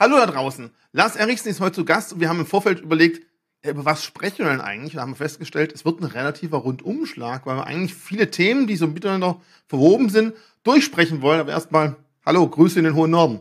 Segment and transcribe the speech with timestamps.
[0.00, 0.70] Hallo da draußen.
[0.92, 3.26] Lars Erichsen ist heute zu Gast und wir haben im Vorfeld überlegt,
[3.64, 4.92] über was sprechen wir denn eigentlich?
[4.92, 8.76] Da haben wir festgestellt, es wird ein relativer Rundumschlag, weil wir eigentlich viele Themen, die
[8.76, 11.40] so miteinander verwoben sind, durchsprechen wollen.
[11.40, 13.40] Aber erstmal, hallo, Grüße in den hohen Norden.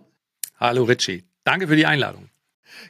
[0.59, 1.25] Hallo Richie.
[1.43, 2.27] Danke für die Einladung.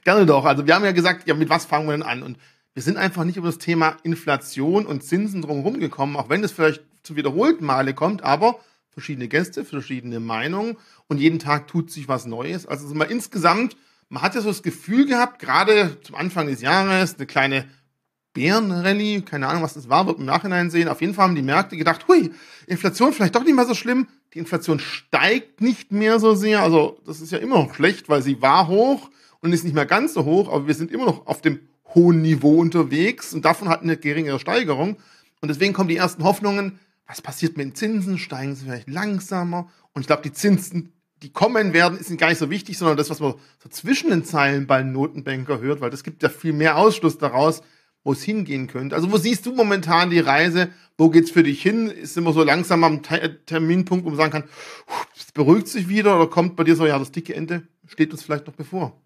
[0.05, 0.45] Gerne doch.
[0.45, 2.23] Also wir haben ja gesagt, ja, mit was fangen wir denn an?
[2.23, 2.37] Und
[2.73, 6.53] wir sind einfach nicht über das Thema Inflation und Zinsen drumherum gekommen, auch wenn es
[6.53, 8.61] vielleicht zu wiederholten Male kommt, aber
[8.91, 10.77] verschiedene Gäste, verschiedene Meinungen
[11.07, 12.65] und jeden Tag tut sich was Neues.
[12.65, 13.75] Also mal insgesamt
[14.09, 17.65] man hat ja so das Gefühl gehabt, gerade zum Anfang des Jahres, eine kleine
[18.33, 20.87] Bärenrallye, keine Ahnung, was das war, wird im Nachhinein sehen.
[20.87, 22.31] Auf jeden Fall haben die Märkte gedacht, hui,
[22.67, 24.07] Inflation vielleicht doch nicht mehr so schlimm.
[24.33, 26.61] Die Inflation steigt nicht mehr so sehr.
[26.61, 29.09] Also das ist ja immer noch schlecht, weil sie war hoch
[29.41, 31.59] und ist nicht mehr ganz so hoch, aber wir sind immer noch auf dem
[31.95, 34.97] hohen Niveau unterwegs und davon hat eine geringere Steigerung.
[35.41, 38.17] Und deswegen kommen die ersten Hoffnungen, was passiert mit den Zinsen?
[38.17, 39.69] Steigen sie vielleicht langsamer?
[39.93, 43.09] Und ich glaube, die Zinsen die kommen werden, ist gar nicht so wichtig, sondern das,
[43.09, 46.77] was man so zwischen den Zeilen bei Notenbanker hört, weil das gibt ja viel mehr
[46.77, 47.61] Ausschluss daraus,
[48.03, 48.95] wo es hingehen könnte.
[48.95, 50.69] Also wo siehst du momentan die Reise?
[50.97, 51.89] Wo geht's für dich hin?
[51.89, 54.43] Ist immer so langsam am Terminpunkt, wo man sagen kann,
[55.15, 58.23] es beruhigt sich wieder oder kommt bei dir so, ja, das dicke Ende steht uns
[58.23, 58.99] vielleicht noch bevor?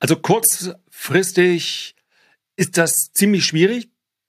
[0.00, 1.96] Also kurzfristig
[2.56, 3.88] ist das ziemlich schwierig.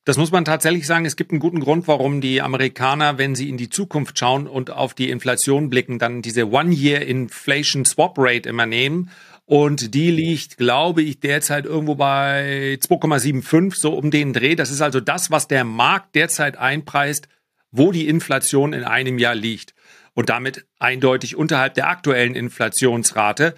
[0.10, 1.06] Das muss man tatsächlich sagen.
[1.06, 4.72] Es gibt einen guten Grund, warum die Amerikaner, wenn sie in die Zukunft schauen und
[4.72, 9.12] auf die Inflation blicken, dann diese One-Year Inflation Swap Rate immer nehmen.
[9.46, 14.56] Und die liegt, glaube ich, derzeit irgendwo bei 2,75, so um den Dreh.
[14.56, 17.28] Das ist also das, was der Markt derzeit einpreist,
[17.70, 19.76] wo die Inflation in einem Jahr liegt.
[20.16, 23.54] Und damit eindeutig unterhalb der aktuellen Inflationsrate.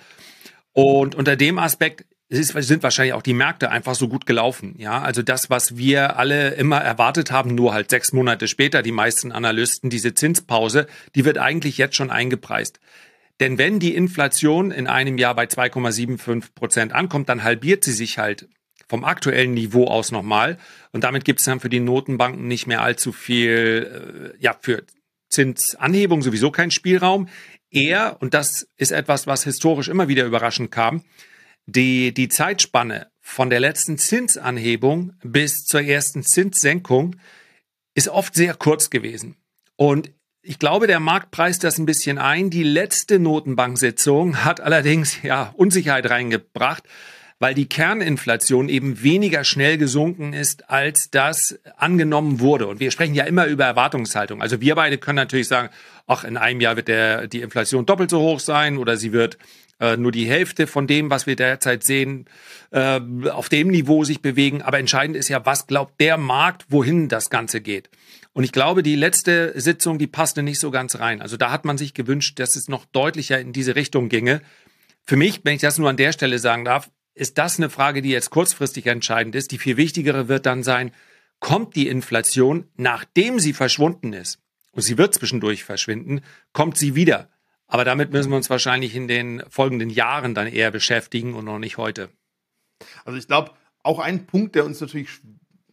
[0.74, 4.76] Und unter dem Aspekt ist, sind wahrscheinlich auch die Märkte einfach so gut gelaufen.
[4.78, 8.94] Ja, also das, was wir alle immer erwartet haben, nur halt sechs Monate später, die
[8.94, 12.80] meisten Analysten, diese Zinspause, die wird eigentlich jetzt schon eingepreist.
[13.42, 18.18] Denn wenn die Inflation in einem Jahr bei 2,75 Prozent ankommt, dann halbiert sie sich
[18.18, 18.48] halt
[18.88, 20.58] vom aktuellen Niveau aus nochmal.
[20.92, 24.84] Und damit gibt es dann für die Notenbanken nicht mehr allzu viel, äh, ja, für
[25.30, 27.28] Zinsanhebung sowieso keinen Spielraum.
[27.70, 31.04] Eher, und das ist etwas, was historisch immer wieder überraschend kam,
[31.66, 37.16] die, die Zeitspanne von der letzten Zinsanhebung bis zur ersten Zinssenkung
[37.94, 39.38] ist oft sehr kurz gewesen.
[39.76, 40.11] Und
[40.44, 42.49] ich glaube, der Markt preist das ein bisschen ein.
[42.49, 46.83] Die letzte Notenbanksitzung hat allerdings ja Unsicherheit reingebracht,
[47.38, 52.67] weil die Kerninflation eben weniger schnell gesunken ist, als das angenommen wurde.
[52.67, 54.42] Und wir sprechen ja immer über Erwartungshaltung.
[54.42, 55.70] Also wir beide können natürlich sagen,
[56.08, 59.38] ach, in einem Jahr wird der, die Inflation doppelt so hoch sein oder sie wird
[59.81, 62.25] äh, nur die Hälfte von dem, was wir derzeit sehen,
[62.69, 64.61] äh, auf dem Niveau sich bewegen.
[64.61, 67.89] Aber entscheidend ist ja, was glaubt der Markt, wohin das Ganze geht.
[68.31, 71.21] Und ich glaube, die letzte Sitzung, die passte nicht so ganz rein.
[71.21, 74.42] Also da hat man sich gewünscht, dass es noch deutlicher in diese Richtung ginge.
[75.03, 78.02] Für mich, wenn ich das nur an der Stelle sagen darf, ist das eine Frage,
[78.02, 79.52] die jetzt kurzfristig entscheidend ist.
[79.52, 80.92] Die viel wichtigere wird dann sein,
[81.39, 84.37] kommt die Inflation, nachdem sie verschwunden ist,
[84.73, 86.21] und sie wird zwischendurch verschwinden,
[86.53, 87.30] kommt sie wieder.
[87.71, 91.58] Aber damit müssen wir uns wahrscheinlich in den folgenden Jahren dann eher beschäftigen und noch
[91.58, 92.09] nicht heute.
[93.05, 93.52] Also ich glaube,
[93.82, 95.08] auch ein Punkt, der uns natürlich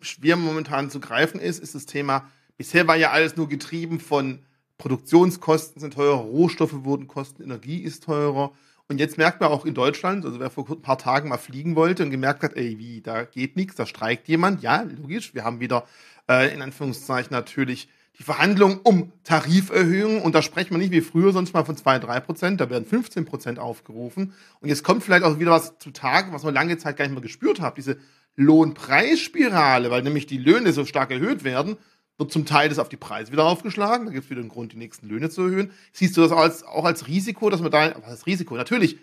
[0.00, 4.44] schwer momentan zu greifen ist, ist das Thema, bisher war ja alles nur getrieben von
[4.78, 8.53] Produktionskosten sind teurer, Rohstoffe wurden kosten, Energie ist teurer.
[8.87, 11.75] Und jetzt merkt man auch in Deutschland, also wer vor ein paar Tagen mal fliegen
[11.75, 14.62] wollte und gemerkt hat, ey, wie, da geht nichts, da streikt jemand.
[14.62, 15.84] Ja, logisch, wir haben wieder
[16.31, 17.88] äh, in Anführungszeichen natürlich
[18.19, 22.01] die Verhandlungen um Tariferhöhungen, und da sprechen wir nicht wie früher sonst mal von 2,
[22.01, 24.33] 3 Prozent, da werden 15 Prozent aufgerufen.
[24.61, 27.23] Und jetzt kommt vielleicht auch wieder was zutage, was man lange Zeit gar nicht mehr
[27.23, 27.99] gespürt hat, diese
[28.34, 31.77] Lohnpreisspirale, weil nämlich die Löhne so stark erhöht werden,
[32.19, 34.73] wird zum Teil das auf die Preise wieder aufgeschlagen, da gibt es wieder einen Grund,
[34.73, 35.71] die nächsten Löhne zu erhöhen.
[35.93, 38.56] Siehst du das auch als, auch als Risiko, dass man da, was heißt Risiko?
[38.56, 38.99] Natürlich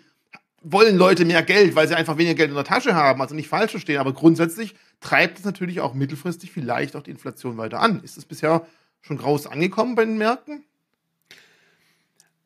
[0.62, 3.48] wollen Leute mehr Geld, weil sie einfach weniger Geld in der Tasche haben, also nicht
[3.48, 8.02] falsch verstehen, aber grundsätzlich treibt es natürlich auch mittelfristig vielleicht auch die Inflation weiter an.
[8.02, 8.66] Ist das bisher
[9.06, 10.64] schon raus angekommen bei den Märkten?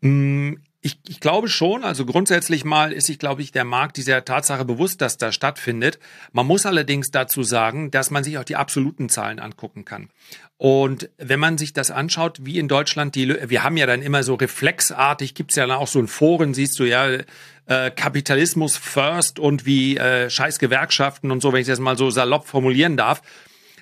[0.00, 1.84] Mm, ich, ich glaube schon.
[1.84, 5.98] Also grundsätzlich mal ist sich, glaube ich, der Markt dieser Tatsache bewusst, dass das stattfindet.
[6.33, 10.09] Man muss allerdings dazu sagen, dass man sich auch die absoluten Zahlen angucken kann.
[10.57, 14.22] Und wenn man sich das anschaut, wie in Deutschland die, wir haben ja dann immer
[14.22, 17.18] so reflexartig, gibt's ja dann auch so in Foren, siehst du ja,
[17.66, 22.10] äh, Kapitalismus first und wie äh, scheiß Gewerkschaften und so, wenn ich das mal so
[22.10, 23.22] salopp formulieren darf.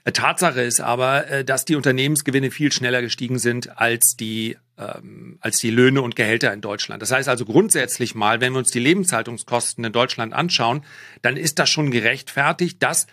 [0.09, 5.37] Äh, Tatsache ist aber, äh, dass die Unternehmensgewinne viel schneller gestiegen sind als die, ähm,
[5.41, 7.03] als die Löhne und Gehälter in Deutschland.
[7.03, 10.83] Das heißt also grundsätzlich mal, wenn wir uns die Lebenshaltungskosten in Deutschland anschauen,
[11.21, 13.07] dann ist das schon gerechtfertigt, dass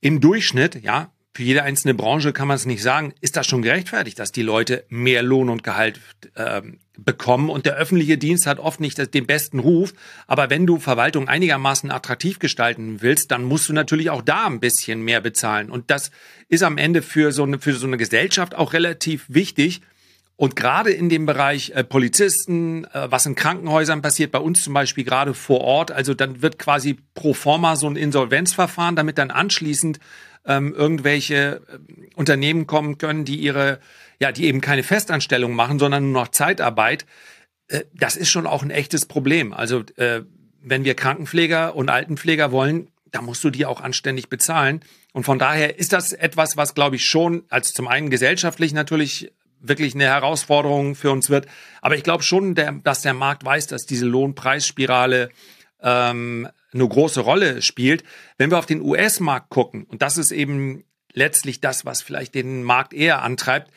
[0.00, 3.62] im Durchschnitt, ja, für jede einzelne Branche kann man es nicht sagen, ist das schon
[3.62, 5.98] gerechtfertigt, dass die Leute mehr Lohn und Gehalt
[6.34, 6.60] äh,
[6.98, 7.48] bekommen.
[7.48, 9.94] Und der öffentliche Dienst hat oft nicht den besten Ruf.
[10.26, 14.60] Aber wenn du Verwaltung einigermaßen attraktiv gestalten willst, dann musst du natürlich auch da ein
[14.60, 15.70] bisschen mehr bezahlen.
[15.70, 16.10] Und das
[16.48, 19.80] ist am Ende für so eine, für so eine Gesellschaft auch relativ wichtig.
[20.36, 24.74] Und gerade in dem Bereich äh, Polizisten, äh, was in Krankenhäusern passiert, bei uns zum
[24.74, 29.30] Beispiel gerade vor Ort, also dann wird quasi pro forma so ein Insolvenzverfahren, damit dann
[29.30, 29.98] anschließend
[30.46, 33.80] ähm, irgendwelche äh, Unternehmen kommen können, die ihre,
[34.20, 37.06] ja, die eben keine Festanstellung machen, sondern nur noch Zeitarbeit.
[37.68, 39.52] Äh, das ist schon auch ein echtes Problem.
[39.52, 40.22] Also äh,
[40.62, 44.80] wenn wir Krankenpfleger und Altenpfleger wollen, da musst du die auch anständig bezahlen.
[45.12, 49.32] Und von daher ist das etwas, was, glaube ich, schon als zum einen gesellschaftlich natürlich
[49.60, 51.46] wirklich eine Herausforderung für uns wird.
[51.80, 55.30] Aber ich glaube schon, der, dass der Markt weiß, dass diese Lohnpreisspirale
[55.80, 58.04] ähm, eine große Rolle spielt.
[58.38, 62.62] Wenn wir auf den US-Markt gucken, und das ist eben letztlich das, was vielleicht den
[62.62, 63.70] Markt eher antreibt,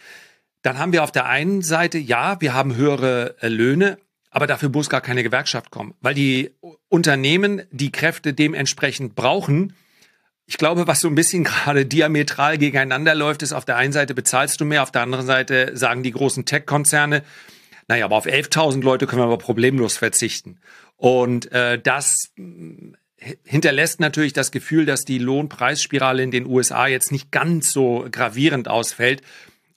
[0.62, 4.00] dann haben wir auf der einen Seite, ja, wir haben höhere äh, Löhne,
[4.31, 6.51] aber dafür muss gar keine Gewerkschaft kommen, weil die
[6.89, 9.75] Unternehmen die Kräfte dementsprechend brauchen.
[10.48, 14.13] Ich glaube, was so ein bisschen gerade diametral gegeneinander läuft, ist auf der einen Seite
[14.13, 17.24] bezahlst du mehr, auf der anderen Seite sagen die großen Tech-Konzerne,
[17.88, 20.57] naja, aber auf 11.000 Leute können wir aber problemlos verzichten.
[20.97, 22.31] Und äh, das
[23.44, 28.68] hinterlässt natürlich das Gefühl, dass die Lohnpreisspirale in den USA jetzt nicht ganz so gravierend
[28.68, 29.21] ausfällt.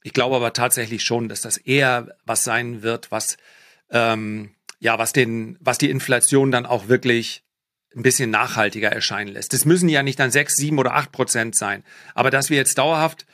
[0.02, 3.36] Ich glaube aber tatsächlich schon, dass das eher was sein wird, was
[3.90, 4.50] ähm,
[4.80, 7.42] ja, was den, was die Inflation dann auch wirklich
[7.96, 9.52] ein bisschen nachhaltiger erscheinen lässt.
[9.52, 11.82] Das müssen ja nicht dann sechs, sieben oder acht Prozent sein.
[12.14, 13.26] Aber dass wir jetzt dauerhaft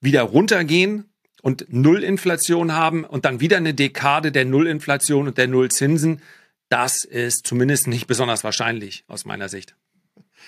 [0.00, 1.08] wieder runtergehen
[1.42, 6.20] und Nullinflation haben und dann wieder eine Dekade der Nullinflation und der Nullzinsen,
[6.70, 9.74] das ist zumindest nicht besonders wahrscheinlich aus meiner Sicht.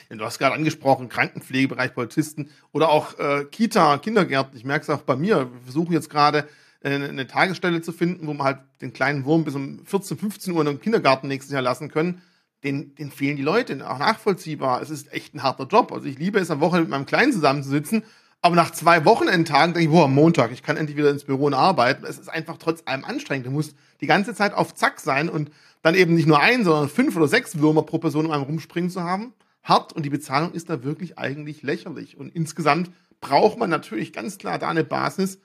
[0.09, 4.57] Ja, du hast gerade angesprochen, Krankenpflegebereich, Polizisten oder auch äh, Kita, Kindergärten.
[4.57, 5.53] Ich merke es auch bei mir.
[5.53, 6.49] Wir versuchen jetzt gerade
[6.81, 10.53] äh, eine Tagesstelle zu finden, wo wir halt den kleinen Wurm bis um 14, 15
[10.55, 12.23] Uhr in einem Kindergarten nächstes Jahr lassen können.
[12.63, 14.81] Den, den fehlen die Leute, auch nachvollziehbar.
[14.81, 15.91] Es ist echt ein harter Job.
[15.93, 18.05] Also ich liebe es, am Wochenende mit meinem Kleinen zusammenzusitzen,
[18.41, 21.55] aber nach zwei Wochenendtagen denke ich, boah, Montag, ich kann endlich wieder ins Büro und
[21.55, 22.05] arbeiten.
[22.05, 23.47] Es ist einfach trotz allem anstrengend.
[23.47, 25.51] Du musst die ganze Zeit auf Zack sein und
[25.83, 28.91] dann eben nicht nur ein, sondern fünf oder sechs Würmer pro Person um einem rumspringen
[28.91, 29.35] zu haben.
[29.63, 32.17] Hart und die Bezahlung ist da wirklich eigentlich lächerlich.
[32.17, 32.91] Und insgesamt
[33.21, 35.39] braucht man natürlich ganz klar da eine Basis,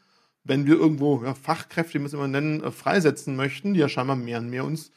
[0.43, 3.89] wenn wir irgendwo ja, Fachkräfte, wie wir es immer nennen, äh, freisetzen möchten, die ja
[3.89, 4.91] scheinbar mehr und mehr uns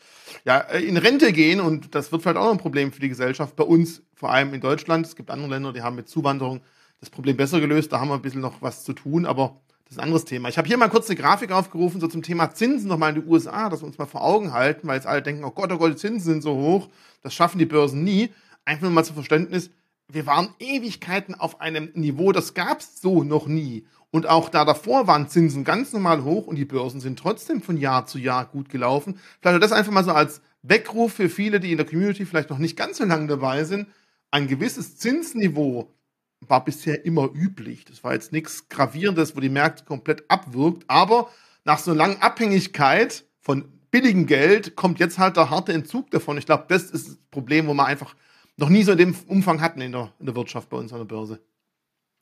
[0.45, 1.61] ja, äh, in Rente gehen.
[1.61, 3.57] Und das wird vielleicht auch noch ein Problem für die Gesellschaft.
[3.57, 6.61] Bei uns, vor allem in Deutschland, es gibt andere Länder, die haben mit Zuwanderung
[7.01, 7.93] das Problem besser gelöst.
[7.93, 9.27] Da haben wir ein bisschen noch was zu tun.
[9.27, 9.61] Aber
[9.91, 10.49] das ist ein anderes Thema.
[10.49, 13.29] Ich habe hier mal kurz eine Grafik aufgerufen, so zum Thema Zinsen nochmal in die
[13.29, 15.79] USA, dass wir uns mal vor Augen halten, weil jetzt alle denken, oh Gott, oh
[15.79, 16.89] Gott, die Zinsen sind so hoch,
[17.23, 18.31] das schaffen die Börsen nie.
[18.65, 19.71] Einfach mal zum Verständnis,
[20.07, 23.85] wir waren Ewigkeiten auf einem Niveau, das gab es so noch nie.
[24.13, 27.77] Und auch da davor waren Zinsen ganz normal hoch und die Börsen sind trotzdem von
[27.77, 29.19] Jahr zu Jahr gut gelaufen.
[29.41, 32.59] Vielleicht das einfach mal so als Weckruf für viele, die in der Community vielleicht noch
[32.59, 33.89] nicht ganz so lange dabei sind.
[34.31, 35.93] Ein gewisses Zinsniveau
[36.41, 37.85] war bisher immer üblich.
[37.85, 40.85] Das war jetzt nichts Gravierendes, wo die Märkte komplett abwirkt.
[40.89, 41.31] Aber
[41.65, 46.39] nach so einer langen Abhängigkeit von billigem Geld kommt jetzt halt der harte Entzug davon.
[46.39, 48.15] Ich glaube, das ist das Problem, wo wir einfach
[48.57, 50.99] noch nie so in dem Umfang hatten in der, in der Wirtschaft bei uns an
[50.99, 51.41] der Börse.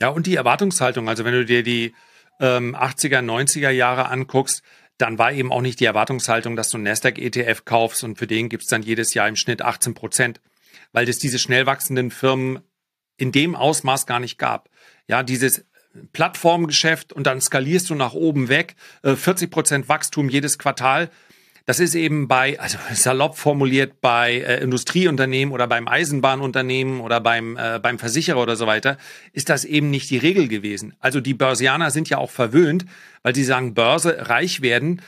[0.00, 1.08] Ja, und die Erwartungshaltung.
[1.08, 1.94] Also wenn du dir die
[2.40, 4.62] ähm, 80er, 90er Jahre anguckst,
[4.96, 8.48] dann war eben auch nicht die Erwartungshaltung, dass du einen Nasdaq-ETF kaufst und für den
[8.48, 10.40] gibt's dann jedes Jahr im Schnitt 18 Prozent.
[10.92, 12.60] Weil das diese schnell wachsenden Firmen
[13.18, 14.70] in dem Ausmaß gar nicht gab.
[15.06, 15.64] Ja, dieses
[16.12, 21.10] Plattformgeschäft und dann skalierst du nach oben weg, 40 äh, Prozent Wachstum jedes Quartal.
[21.66, 27.58] Das ist eben bei, also salopp formuliert, bei äh, Industrieunternehmen oder beim Eisenbahnunternehmen oder beim,
[27.58, 28.96] äh, beim Versicherer oder so weiter,
[29.34, 30.94] ist das eben nicht die Regel gewesen.
[31.00, 32.86] Also die Börsianer sind ja auch verwöhnt,
[33.22, 35.02] weil sie sagen, Börse reich werden.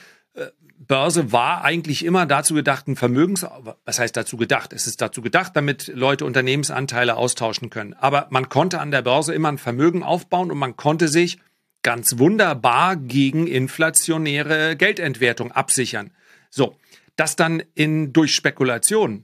[0.91, 3.47] Börse war eigentlich immer dazu gedacht, ein Vermögens,
[3.85, 4.73] was heißt dazu gedacht?
[4.73, 7.95] Es ist dazu gedacht, damit Leute Unternehmensanteile austauschen können.
[7.95, 11.39] Aber man konnte an der Börse immer ein Vermögen aufbauen und man konnte sich
[11.85, 16.11] ganz wunderbar gegen inflationäre Geldentwertung absichern.
[16.51, 16.77] So,
[17.15, 19.23] dass dann in, durch Spekulation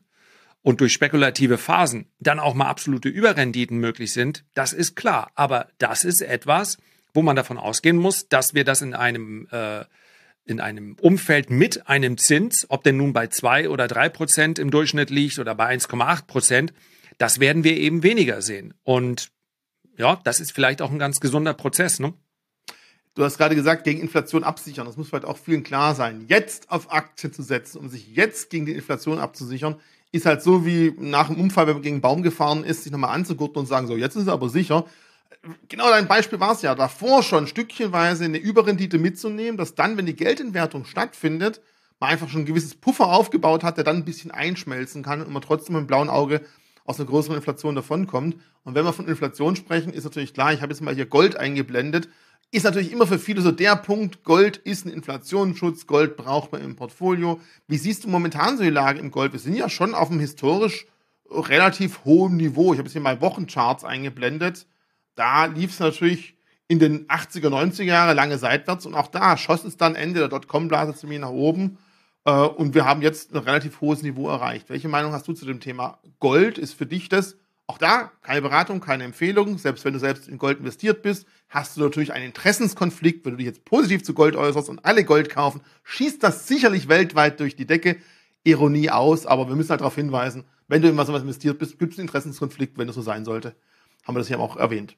[0.62, 5.32] und durch spekulative Phasen dann auch mal absolute Überrenditen möglich sind, das ist klar.
[5.35, 6.78] Aber das ist etwas,
[7.12, 9.85] wo man davon ausgehen muss, dass wir das in einem äh,
[10.47, 14.71] in einem Umfeld mit einem Zins, ob der nun bei zwei oder drei Prozent im
[14.71, 16.73] Durchschnitt liegt oder bei 1,8 Prozent,
[17.19, 18.75] das werden wir eben weniger sehen.
[18.85, 19.31] Und
[19.99, 22.15] ja, das ist vielleicht auch ein ganz gesunder Prozess, ne?
[23.15, 24.85] Du hast gerade gesagt, gegen Inflation absichern.
[24.85, 26.26] Das muss vielleicht auch vielen klar sein.
[26.29, 29.76] Jetzt auf Aktien zu setzen, um sich jetzt gegen die Inflation abzusichern,
[30.12, 32.93] ist halt so wie nach dem Unfall, wenn man gegen einen Baum gefahren ist, sich
[32.93, 34.85] nochmal anzugurten und sagen, so, jetzt ist es aber sicher.
[35.68, 40.06] Genau dein Beispiel war es ja, davor schon stückchenweise eine Überrendite mitzunehmen, dass dann, wenn
[40.06, 41.61] die Geldentwertung stattfindet,
[42.00, 45.33] man einfach schon ein gewisses Puffer aufgebaut hat, der dann ein bisschen einschmelzen kann und
[45.33, 46.42] man trotzdem mit dem blauen Auge
[46.85, 48.37] aus einer größeren Inflation davonkommt.
[48.64, 51.37] Und wenn wir von Inflation sprechen, ist natürlich klar, ich habe jetzt mal hier Gold
[51.37, 52.09] eingeblendet,
[52.52, 56.62] ist natürlich immer für viele so der Punkt, Gold ist ein Inflationsschutz, Gold braucht man
[56.62, 57.40] im Portfolio.
[57.66, 59.33] Wie siehst du momentan so die Lage im Gold?
[59.33, 60.87] Wir sind ja schon auf einem historisch
[61.28, 62.73] relativ hohem Niveau.
[62.73, 64.66] Ich habe jetzt hier mal Wochencharts eingeblendet.
[65.16, 66.37] Da lief es natürlich
[66.68, 70.28] in den 80er, 90er Jahre lange seitwärts und auch da schoss es dann Ende der
[70.28, 71.78] Dotcom-Blase ziemlich nach oben.
[72.25, 74.68] Äh, und wir haben jetzt ein relativ hohes Niveau erreicht.
[74.68, 76.58] Welche Meinung hast du zu dem Thema Gold?
[76.58, 77.37] Ist für dich das
[77.68, 79.58] auch da keine Beratung, keine Empfehlung.
[79.58, 83.25] Selbst wenn du selbst in Gold investiert bist, hast du natürlich einen Interessenskonflikt.
[83.25, 86.88] Wenn du dich jetzt positiv zu Gold äußerst und alle Gold kaufen, schießt das sicherlich
[86.88, 87.96] weltweit durch die Decke.
[88.44, 91.92] Ironie aus, aber wir müssen halt darauf hinweisen, wenn du in was investiert bist, gibt
[91.92, 93.56] es einen Interessenskonflikt, wenn das so sein sollte.
[94.06, 94.96] Haben wir das hier auch erwähnt.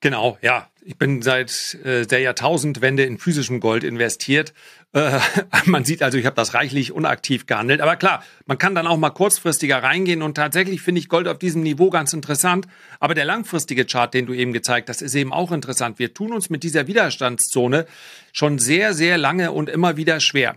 [0.00, 0.68] Genau, ja.
[0.84, 4.52] Ich bin seit äh, der Jahrtausendwende in physischem Gold investiert.
[4.92, 5.20] Äh,
[5.64, 7.80] man sieht also, ich habe das reichlich unaktiv gehandelt.
[7.80, 11.38] Aber klar, man kann dann auch mal kurzfristiger reingehen und tatsächlich finde ich Gold auf
[11.38, 12.66] diesem Niveau ganz interessant.
[12.98, 16.00] Aber der langfristige Chart, den du eben gezeigt hast, ist eben auch interessant.
[16.00, 17.86] Wir tun uns mit dieser Widerstandszone
[18.32, 20.56] schon sehr, sehr lange und immer wieder schwer.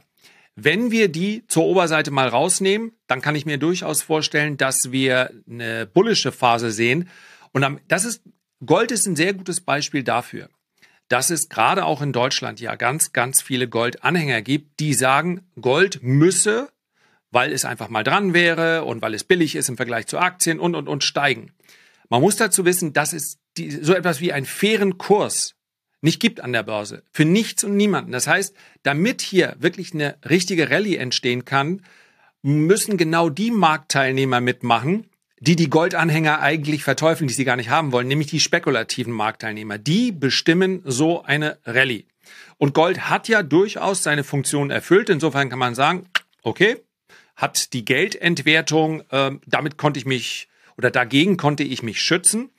[0.56, 5.32] Wenn wir die zur Oberseite mal rausnehmen, dann kann ich mir durchaus vorstellen, dass wir
[5.50, 7.10] eine bullische Phase sehen.
[7.52, 8.22] Und das ist
[8.66, 10.50] Gold ist ein sehr gutes Beispiel dafür,
[11.10, 16.00] dass es gerade auch in Deutschland ja ganz, ganz viele Goldanhänger gibt, die sagen, Gold
[16.02, 16.70] müsse,
[17.32, 20.60] weil es einfach mal dran wäre und weil es billig ist im Vergleich zu Aktien
[20.60, 21.52] und, und, und steigen.
[22.10, 25.55] Man muss dazu wissen, dass es die, so etwas wie einen fairen Kurs
[26.06, 27.04] nicht gibt an der Börse.
[27.12, 28.12] Für nichts und niemanden.
[28.12, 31.82] Das heißt, damit hier wirklich eine richtige Rallye entstehen kann,
[32.42, 35.10] müssen genau die Marktteilnehmer mitmachen,
[35.40, 39.80] die die Goldanhänger eigentlich verteufeln, die sie gar nicht haben wollen, nämlich die spekulativen Marktteilnehmer.
[39.80, 42.06] Die bestimmen so eine Rallye.
[42.58, 45.10] Und Gold hat ja durchaus seine Funktion erfüllt.
[45.10, 46.08] Insofern kann man sagen,
[46.44, 46.78] okay,
[47.36, 50.48] hat die Geldentwertung, äh, damit konnte ich mich
[50.78, 52.50] oder dagegen konnte ich mich schützen.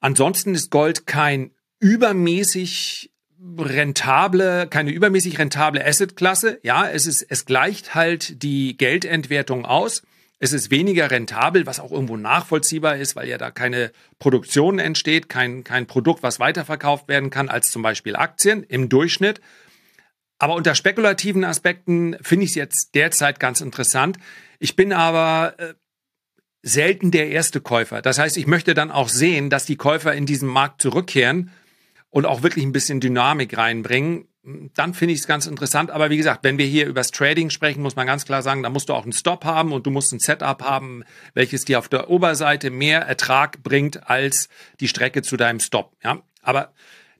[0.00, 1.50] Ansonsten ist Gold kein
[1.82, 3.10] übermäßig
[3.58, 6.60] rentable, keine übermäßig rentable Assetklasse.
[6.62, 10.02] Ja, es ist, es gleicht halt die Geldentwertung aus.
[10.38, 15.28] Es ist weniger rentabel, was auch irgendwo nachvollziehbar ist, weil ja da keine Produktion entsteht,
[15.28, 19.40] kein, kein Produkt, was weiterverkauft werden kann, als zum Beispiel Aktien im Durchschnitt.
[20.38, 24.18] Aber unter spekulativen Aspekten finde ich es jetzt derzeit ganz interessant.
[24.60, 25.74] Ich bin aber äh,
[26.62, 28.02] selten der erste Käufer.
[28.02, 31.50] Das heißt, ich möchte dann auch sehen, dass die Käufer in diesen Markt zurückkehren
[32.12, 34.28] und auch wirklich ein bisschen Dynamik reinbringen
[34.74, 35.90] dann finde ich es ganz interessant.
[35.90, 38.70] Aber wie gesagt, wenn wir hier übers Trading sprechen, muss man ganz klar sagen, da
[38.70, 41.04] musst du auch einen Stop haben und du musst ein Setup haben,
[41.34, 44.48] welches dir auf der Oberseite mehr Ertrag bringt als
[44.80, 45.96] die Strecke zu deinem Stop.
[46.02, 46.72] Ja, aber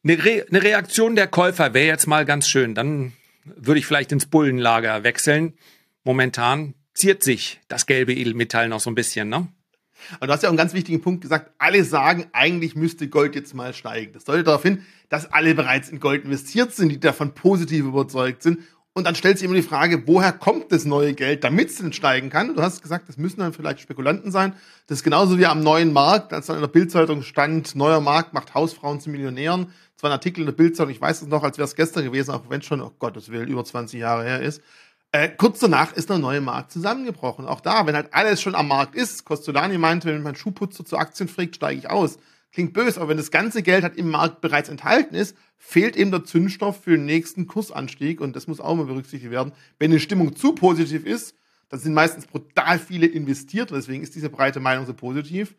[0.03, 2.75] eine, Re eine Reaktion der Käufer wäre jetzt mal ganz schön.
[2.75, 3.13] Dann
[3.45, 5.55] würde ich vielleicht ins Bullenlager wechseln.
[6.03, 9.47] Momentan ziert sich das gelbe Edelmetall noch so ein bisschen, ne?
[10.21, 11.51] Und du hast ja auch einen ganz wichtigen Punkt gesagt.
[11.59, 14.13] Alle sagen, eigentlich müsste Gold jetzt mal steigen.
[14.13, 18.43] Das deutet darauf hin, dass alle bereits in Gold investiert sind, die davon positiv überzeugt
[18.43, 18.59] sind.
[18.95, 21.95] Und dann stellt sich immer die Frage, woher kommt das neue Geld, damit es denn
[21.95, 22.55] steigen kann?
[22.55, 24.53] Du hast gesagt, das müssen dann vielleicht Spekulanten sein.
[24.87, 28.35] Das ist genauso wie am neuen Markt, als dann in der Bildzeitung stand, neuer Markt
[28.35, 29.69] macht Hausfrauen zu Millionären.
[29.95, 32.05] Das war ein Artikel in der Bildzeitung, ich weiß es noch, als wäre es gestern
[32.05, 34.61] gewesen, auch wenn es schon, oh Gott, das will über 20 Jahre her ist.
[35.15, 37.45] Äh, kurz danach ist der neue Markt zusammengebrochen.
[37.47, 40.97] Auch da, wenn halt alles schon am Markt ist, Costolani meinte, wenn mein Schuhputzer zu
[40.97, 42.19] Aktien fragt, steige ich aus.
[42.51, 46.11] Klingt böse, aber wenn das ganze Geld halt im Markt bereits enthalten ist, fehlt eben
[46.11, 49.53] der Zündstoff für den nächsten Kursanstieg und das muss auch mal berücksichtigt werden.
[49.79, 51.35] Wenn die Stimmung zu positiv ist,
[51.69, 55.55] dann sind meistens brutal viele investiert deswegen ist diese breite Meinung so positiv.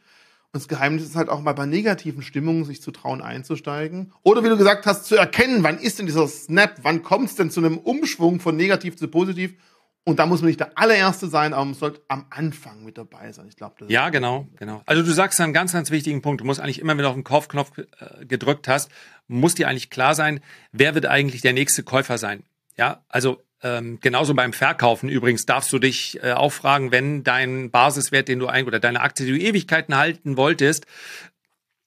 [0.54, 4.14] Und das Geheimnis ist halt auch mal bei negativen Stimmungen, sich zu trauen einzusteigen.
[4.22, 7.36] Oder wie du gesagt hast, zu erkennen, wann ist denn dieser Snap, wann kommt es
[7.36, 9.56] denn zu einem Umschwung von negativ zu positiv.
[10.04, 13.32] Und da muss man nicht der allererste sein, aber man sollte am Anfang mit dabei
[13.32, 13.48] sein.
[13.48, 14.84] Ich glaube, Ja, genau, genau.
[14.86, 16.42] Also du sagst einen ganz, ganz wichtigen Punkt.
[16.42, 18.92] Du musst eigentlich immer, wenn du auf den Kaufknopf äh, gedrückt hast,
[19.28, 20.40] muss dir eigentlich klar sein,
[20.72, 22.44] wer wird eigentlich der nächste Käufer sein.
[22.78, 27.72] Ja, also ähm, genauso beim Verkaufen übrigens darfst du dich äh, auch fragen, wenn dein
[27.72, 30.86] Basiswert, den du ein oder deine Aktie, die du Ewigkeiten halten wolltest,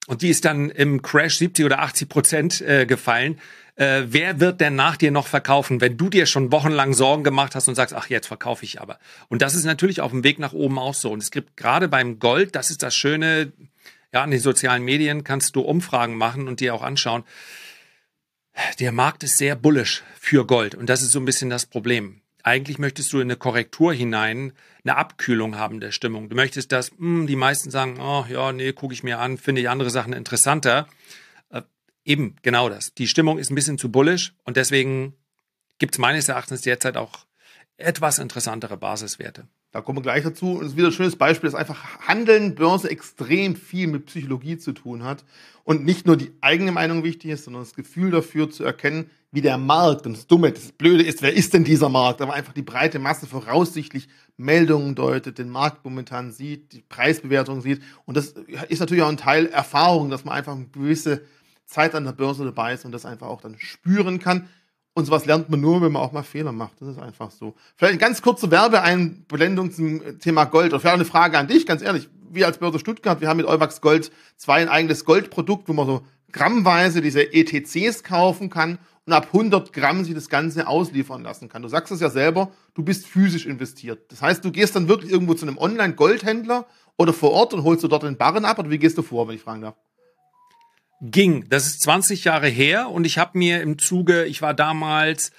[0.07, 3.41] und die ist dann im Crash 70 oder 80 Prozent äh, gefallen.
[3.75, 7.55] Äh, wer wird denn nach dir noch verkaufen, wenn du dir schon wochenlang Sorgen gemacht
[7.55, 8.99] hast und sagst, ach, jetzt verkaufe ich aber.
[9.29, 11.11] Und das ist natürlich auf dem Weg nach oben auch so.
[11.11, 13.53] Und es gibt gerade beim Gold, das ist das Schöne,
[14.13, 17.25] ja, in den sozialen Medien kannst du Umfragen machen und dir auch anschauen
[18.79, 22.21] der Markt ist sehr bullisch für Gold und das ist so ein bisschen das Problem.
[22.43, 24.53] eigentlich möchtest du in eine Korrektur hinein
[24.85, 26.29] eine Abkühlung haben der Stimmung.
[26.29, 29.37] Du möchtest, dass mh, hm, die meisten sagen, oh ja, nee, gucke ich mir an,
[29.37, 30.87] finde ich andere Sachen interessanter.
[31.51, 31.63] Äh,
[32.05, 32.95] eben genau das.
[32.95, 35.15] Die Stimmung ist ein bisschen zu bullisch und deswegen
[35.79, 37.27] gibt es meines Erachtens derzeit auch
[37.79, 39.49] etwas interessantere Basiswerte.
[39.77, 40.53] Da kommen wir gleich dazu.
[40.53, 44.57] Und es ist wieder ein schönes Beispiel, dass einfach Handeln, Börse extrem viel mit Psychologie
[44.57, 45.23] zu tun hat.
[45.65, 49.43] Und nicht nur die eigene Meinung wichtig ist, sondern das Gefühl dafür zu erkennen, wie
[49.43, 52.23] der Markt, und das Dumme, das Blöde ist, wer ist denn dieser Markt?
[52.23, 57.83] Aber einfach die breite Masse voraussichtlich Meldungen deutet, den Markt momentan sieht, die Preisbewertung sieht.
[58.07, 58.35] Und das
[58.71, 61.21] ist natürlich auch ein Teil Erfahrung, dass man einfach eine gewisse
[61.67, 64.49] Zeit an der Börse dabei ist und das einfach auch dann spüren kann.
[64.97, 66.81] Und sowas lernt man nur, wenn man auch mal Fehler macht.
[66.81, 67.55] Das ist einfach so.
[67.77, 70.73] Vielleicht eine ganz kurze Werbeeinblendung zum Thema Gold.
[70.73, 72.09] Oder vielleicht eine Frage an dich, ganz ehrlich.
[72.31, 75.87] Wir als Börse Stuttgart, wir haben mit Euwax Gold 2 ein eigenes Goldprodukt, wo man
[75.87, 76.01] so
[76.33, 81.61] grammweise diese ETCs kaufen kann und ab 100 Gramm sich das Ganze ausliefern lassen kann.
[81.61, 84.11] Du sagst es ja selber, du bist physisch investiert.
[84.11, 86.65] Das heißt, du gehst dann wirklich irgendwo zu einem Online-Goldhändler
[86.97, 89.29] oder vor Ort und holst du dort den Barren ab oder wie gehst du vor,
[89.29, 89.75] wenn ich fragen darf?
[91.01, 91.49] Ging.
[91.49, 95.31] Das ist 20 Jahre her und ich habe mir im Zuge, ich war damals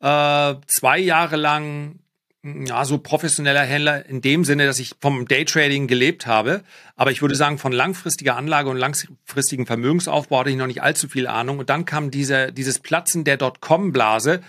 [0.00, 2.00] äh, zwei Jahre lang
[2.44, 6.62] ja, so professioneller Händler in dem Sinne, dass ich vom Daytrading gelebt habe.
[6.96, 11.08] Aber ich würde sagen, von langfristiger Anlage und langfristigen Vermögensaufbau hatte ich noch nicht allzu
[11.08, 11.58] viel Ahnung.
[11.58, 14.40] Und dann kam diese, dieses Platzen der Dotcom-Blase.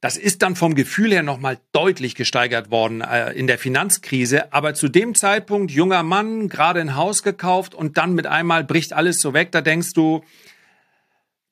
[0.00, 4.52] Das ist dann vom Gefühl her nochmal deutlich gesteigert worden äh, in der Finanzkrise.
[4.52, 8.92] Aber zu dem Zeitpunkt, junger Mann, gerade ein Haus gekauft und dann mit einmal bricht
[8.92, 9.52] alles so weg.
[9.52, 10.22] Da denkst du,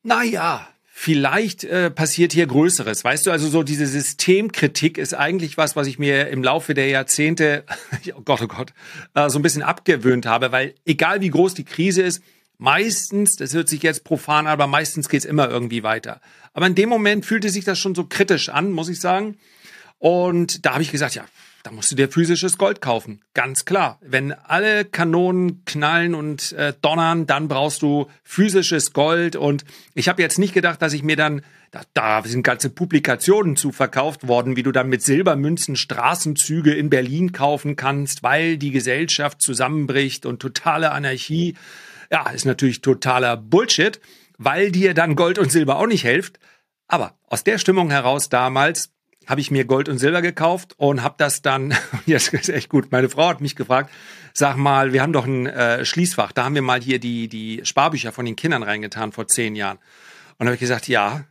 [0.03, 3.03] na ja, vielleicht äh, passiert hier Größeres.
[3.03, 6.89] Weißt du, also so diese Systemkritik ist eigentlich was, was ich mir im Laufe der
[6.89, 7.65] Jahrzehnte,
[8.15, 8.73] oh Gott, oh Gott,
[9.15, 12.23] äh, so ein bisschen abgewöhnt habe, weil egal wie groß die Krise ist,
[12.59, 16.21] meistens, das hört sich jetzt profan an, aber meistens geht's immer irgendwie weiter.
[16.53, 19.37] Aber in dem Moment fühlte sich das schon so kritisch an, muss ich sagen.
[19.99, 21.25] Und da habe ich gesagt, ja,
[21.63, 23.21] da musst du dir physisches Gold kaufen.
[23.35, 23.99] Ganz klar.
[24.01, 29.37] Wenn alle Kanonen knallen und äh, donnern, dann brauchst du physisches Gold.
[29.37, 33.55] Und ich habe jetzt nicht gedacht, dass ich mir dann, da, da sind ganze Publikationen
[33.55, 38.73] zu verkauft worden, wie du dann mit Silbermünzen Straßenzüge in Berlin kaufen kannst, weil die
[38.73, 41.55] Gesellschaft zusammenbricht und totale Anarchie.
[42.13, 43.99] Ja, ist natürlich totaler Bullshit,
[44.37, 46.39] weil dir dann Gold und Silber auch nicht hilft.
[46.87, 48.93] Aber aus der Stimmung heraus damals
[49.27, 51.75] habe ich mir Gold und Silber gekauft und habe das dann,
[52.07, 53.91] jetzt ist echt gut, meine Frau hat mich gefragt,
[54.35, 57.63] sag mal, wir haben doch ein äh, Schließfach, da haben wir mal hier die, die
[57.65, 59.79] Sparbücher von den Kindern reingetan vor zehn Jahren.
[60.37, 61.25] Und habe ich gesagt, ja,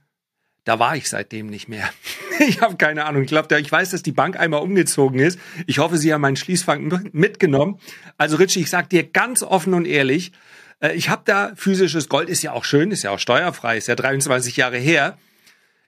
[0.63, 1.91] da war ich seitdem nicht mehr.
[2.39, 3.21] ich habe keine Ahnung.
[3.21, 5.37] Ich glaube, ich weiß, dass die Bank einmal umgezogen ist.
[5.67, 6.79] Ich hoffe, Sie haben meinen Schließfach
[7.11, 7.79] mitgenommen.
[8.17, 10.31] Also Richie, ich sag dir ganz offen und ehrlich,
[10.89, 13.95] ich habe da physisches Gold, ist ja auch schön, ist ja auch steuerfrei, ist ja
[13.95, 15.17] 23 Jahre her.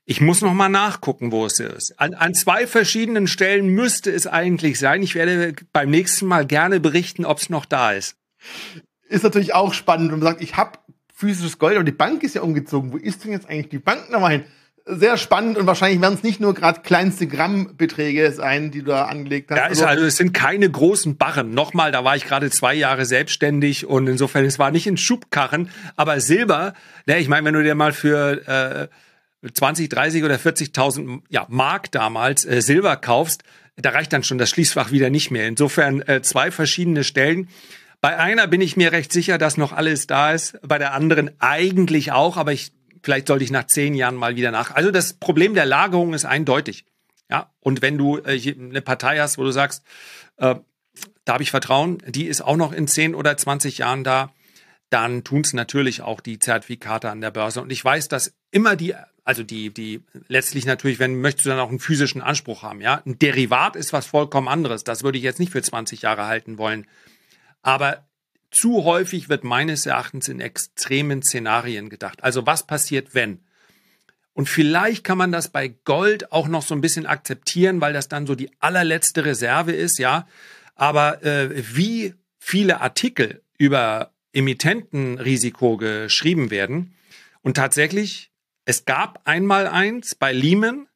[0.05, 1.97] Ich muss noch mal nachgucken, wo es ist.
[1.99, 5.01] An, an zwei verschiedenen Stellen müsste es eigentlich sein.
[5.01, 8.17] Ich werde beim nächsten Mal gerne berichten, ob es noch da ist.
[9.07, 10.79] Ist natürlich auch spannend, wenn man sagt, ich habe
[11.13, 12.91] physisches Gold, aber die Bank ist ja umgezogen.
[12.91, 14.43] Wo ist denn jetzt eigentlich die Bank nochmal hin?
[14.85, 19.05] Sehr spannend und wahrscheinlich werden es nicht nur gerade kleinste Grammbeträge sein, die du da
[19.05, 19.57] angelegt hast.
[19.57, 21.53] Ja, also, also es sind keine großen Barren.
[21.53, 25.69] Nochmal, da war ich gerade zwei Jahre selbstständig und insofern, es war nicht in Schubkarren,
[25.95, 26.73] aber Silber,
[27.05, 28.89] ne, ich meine, wenn du dir mal für
[29.41, 33.43] äh, 20, 30 oder 40.000 ja, Mark damals äh, Silber kaufst,
[33.77, 35.47] da reicht dann schon das Schließfach wieder nicht mehr.
[35.47, 37.47] Insofern äh, zwei verschiedene Stellen.
[38.01, 41.31] Bei einer bin ich mir recht sicher, dass noch alles da ist, bei der anderen
[41.39, 44.71] eigentlich auch, aber ich vielleicht sollte ich nach zehn Jahren mal wieder nach.
[44.71, 46.85] Also das Problem der Lagerung ist eindeutig.
[47.29, 49.83] Ja, und wenn du äh, eine Partei hast, wo du sagst,
[50.37, 50.55] äh,
[51.25, 54.33] da habe ich Vertrauen, die ist auch noch in zehn oder zwanzig Jahren da,
[54.89, 57.61] dann tun es natürlich auch die Zertifikate an der Börse.
[57.61, 61.59] Und ich weiß, dass immer die, also die, die letztlich natürlich, wenn möchtest du dann
[61.59, 63.01] auch einen physischen Anspruch haben, ja.
[63.05, 64.83] Ein Derivat ist was vollkommen anderes.
[64.83, 66.85] Das würde ich jetzt nicht für 20 Jahre halten wollen.
[67.63, 68.05] Aber
[68.53, 72.23] zu häufig wird meines Erachtens in extremen Szenarien gedacht.
[72.23, 73.39] Also was passiert, wenn?
[74.33, 78.07] Und vielleicht kann man das bei Gold auch noch so ein bisschen akzeptieren, weil das
[78.07, 80.27] dann so die allerletzte Reserve ist, ja.
[80.75, 86.95] Aber äh, wie viele Artikel über Emittentenrisiko geschrieben werden
[87.41, 88.31] und tatsächlich,
[88.65, 90.87] es gab einmal eins bei Lehman,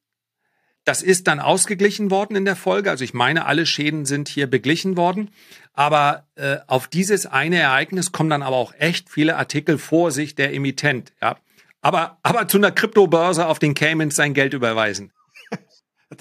[0.88, 2.90] das ist dann ausgeglichen worden in der Folge.
[2.90, 5.32] Also ich meine, alle Schäden sind hier beglichen worden.
[5.78, 10.34] Aber äh, auf dieses eine Ereignis kommen dann aber auch echt viele Artikel vor sich
[10.34, 11.14] der Emittent.
[11.22, 11.38] Ja.
[11.82, 15.14] Aber, aber zu einer Kryptobörse auf den Caymans sein Geld überweisen.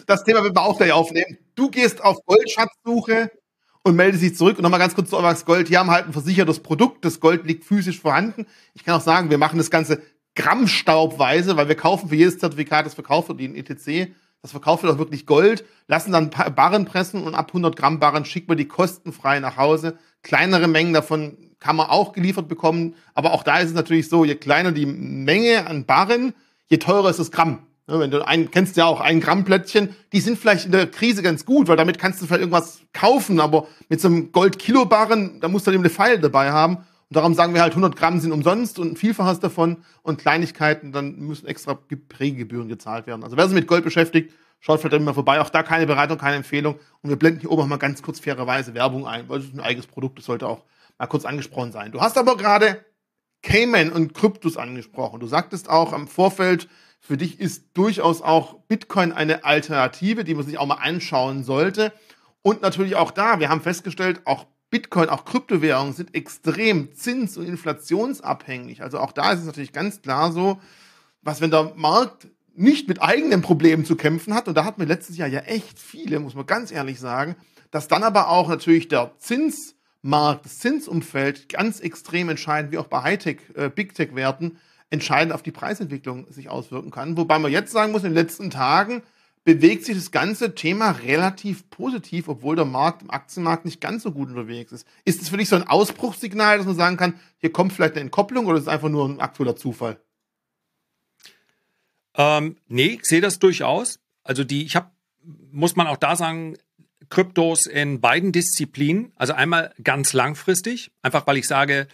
[0.07, 1.39] Das Thema werden wir auch gleich aufnehmen.
[1.55, 3.31] Du gehst auf Goldschatzsuche
[3.85, 4.59] und meldest dich zurück.
[4.59, 5.69] Und nochmal ganz kurz zu Euwax Gold.
[5.69, 7.05] Die haben halt ein versichertes Produkt.
[7.05, 8.47] Das Gold liegt physisch vorhanden.
[8.75, 10.03] Ich kann auch sagen, wir machen das Ganze
[10.35, 14.13] grammstaubweise, weil wir kaufen für jedes Zertifikat, das verkauft wird, die in ETC,
[14.47, 18.25] das verkauft wird auch wirklich Gold, lassen dann Barren pressen und ab 100 Gramm Barren
[18.25, 19.99] schickt man die kostenfrei nach Hause.
[20.23, 24.25] Kleinere Mengen davon kann man auch geliefert bekommen, aber auch da ist es natürlich so,
[24.25, 26.33] je kleiner die Menge an Barren,
[26.69, 27.67] je teurer ist das Gramm.
[27.89, 31.25] Wenn du einen, kennst ja auch ein Gramm Plättchen, die sind vielleicht in der Krise
[31.25, 35.49] ganz gut, weil damit kannst du vielleicht irgendwas kaufen, aber mit so einem Gold-Kilo-Barren, da
[35.49, 36.79] musst du eben eine Pfeile dabei haben.
[37.09, 40.91] Und darum sagen wir halt, 100 Gramm sind umsonst und ein Vielfaches davon und Kleinigkeiten,
[40.91, 43.23] dann müssen extra Prägegebühren gezahlt werden.
[43.23, 45.41] Also wer sich mit Gold beschäftigt, schaut vielleicht immer vorbei.
[45.41, 46.75] Auch da keine Beratung, keine Empfehlung.
[47.03, 49.61] Und wir blenden hier oben mal ganz kurz fairerweise Werbung ein, weil es ist ein
[49.61, 50.65] eigenes Produkt, das sollte auch
[50.99, 51.93] mal kurz angesprochen sein.
[51.93, 52.85] Du hast aber gerade
[53.43, 55.21] Cayman und Kryptos angesprochen.
[55.21, 60.45] Du sagtest auch am Vorfeld, für dich ist durchaus auch Bitcoin eine Alternative, die man
[60.45, 61.93] sich auch mal anschauen sollte.
[62.43, 67.47] Und natürlich auch da, wir haben festgestellt, auch Bitcoin, auch Kryptowährungen sind extrem zins- und
[67.47, 68.83] inflationsabhängig.
[68.83, 70.61] Also auch da ist es natürlich ganz klar so,
[71.23, 74.87] was wenn der Markt nicht mit eigenen Problemen zu kämpfen hat, und da hatten wir
[74.87, 77.37] letztes Jahr ja echt viele, muss man ganz ehrlich sagen,
[77.71, 83.01] dass dann aber auch natürlich der Zinsmarkt, das Zinsumfeld ganz extrem entscheidend, wie auch bei
[83.03, 84.59] Hightech, äh, Big Tech-Werten,
[84.91, 87.17] entscheidend auf die Preisentwicklung sich auswirken kann.
[87.17, 89.03] Wobei man jetzt sagen muss, in den letzten Tagen
[89.47, 94.11] bewegt sich das ganze Thema relativ positiv, obwohl der Markt im Aktienmarkt nicht ganz so
[94.11, 94.89] gut unterwegs ist.
[95.05, 98.01] Ist es für dich so ein Ausbruchssignal, dass man sagen kann, hier kommt vielleicht eine
[98.01, 100.01] Entkopplung oder ist es einfach nur ein aktueller Zufall?
[102.17, 104.01] Ähm, nee, ich sehe das durchaus.
[104.25, 104.91] Also die, ich habe,
[105.53, 106.57] muss man auch da sagen,
[107.09, 109.13] Kryptos in beiden Disziplinen.
[109.15, 111.87] Also einmal ganz langfristig, einfach weil ich sage,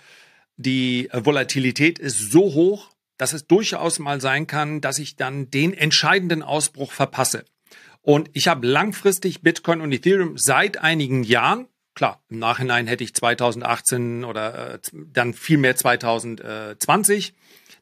[0.56, 2.91] die Volatilität ist so hoch,
[3.22, 7.44] dass es durchaus mal sein kann, dass ich dann den entscheidenden Ausbruch verpasse.
[8.00, 13.14] Und ich habe langfristig Bitcoin und Ethereum seit einigen Jahren, klar, im Nachhinein hätte ich
[13.14, 17.32] 2018 oder äh, dann vielmehr 2020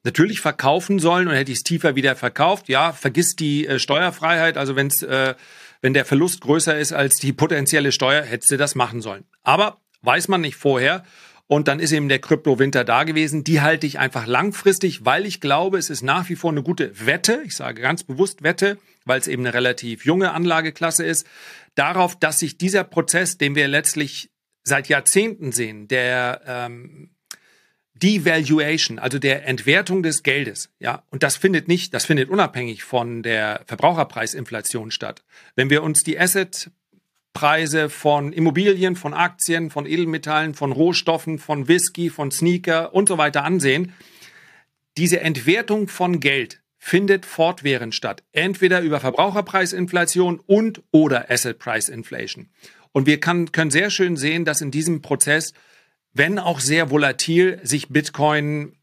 [0.04, 2.68] natürlich verkaufen sollen und hätte ich es tiefer wieder verkauft.
[2.68, 5.34] Ja, vergiss die äh, Steuerfreiheit, also wenn's, äh,
[5.80, 9.24] wenn der Verlust größer ist als die potenzielle Steuer, hättest du das machen sollen.
[9.42, 11.02] Aber weiß man nicht vorher.
[11.50, 13.42] Und dann ist eben der Kryptowinter da gewesen.
[13.42, 16.92] Die halte ich einfach langfristig, weil ich glaube, es ist nach wie vor eine gute
[17.04, 17.42] Wette.
[17.44, 21.26] Ich sage ganz bewusst Wette, weil es eben eine relativ junge Anlageklasse ist.
[21.74, 24.30] Darauf, dass sich dieser Prozess, den wir letztlich
[24.62, 27.10] seit Jahrzehnten sehen, der ähm,
[27.94, 33.24] Devaluation, also der Entwertung des Geldes, ja, und das findet nicht, das findet unabhängig von
[33.24, 35.24] der Verbraucherpreisinflation statt.
[35.56, 36.70] Wenn wir uns die Asset
[37.32, 43.18] Preise von Immobilien, von Aktien, von Edelmetallen, von Rohstoffen, von Whisky, von Sneaker und so
[43.18, 43.94] weiter ansehen,
[44.96, 48.24] diese Entwertung von Geld findet fortwährend statt.
[48.32, 52.48] Entweder über Verbraucherpreisinflation und oder Asset Price Inflation.
[52.92, 55.52] Und wir kann, können sehr schön sehen, dass in diesem Prozess,
[56.12, 58.76] wenn auch sehr volatil, sich Bitcoin,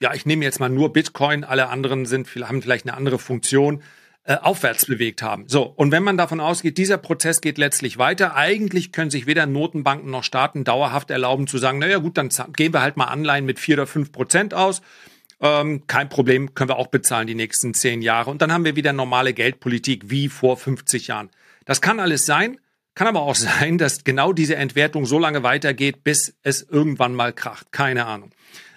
[0.00, 3.82] ja, ich nehme jetzt mal nur Bitcoin, alle anderen sind, haben vielleicht eine andere Funktion,
[4.28, 5.44] äh, aufwärts bewegt haben.
[5.46, 9.46] So, und wenn man davon ausgeht, dieser Prozess geht letztlich weiter, eigentlich können sich weder
[9.46, 13.46] Notenbanken noch Staaten dauerhaft erlauben zu sagen, naja gut, dann geben wir halt mal Anleihen
[13.46, 14.82] mit vier oder fünf Prozent aus.
[15.40, 18.30] Ähm, kein Problem, können wir auch bezahlen die nächsten zehn Jahre.
[18.30, 21.30] Und dann haben wir wieder normale Geldpolitik wie vor 50 Jahren.
[21.64, 22.58] Das kann alles sein,
[22.96, 27.32] kann aber auch sein, dass genau diese Entwertung so lange weitergeht, bis es irgendwann mal
[27.32, 27.70] kracht.
[27.70, 28.32] Keine Ahnung.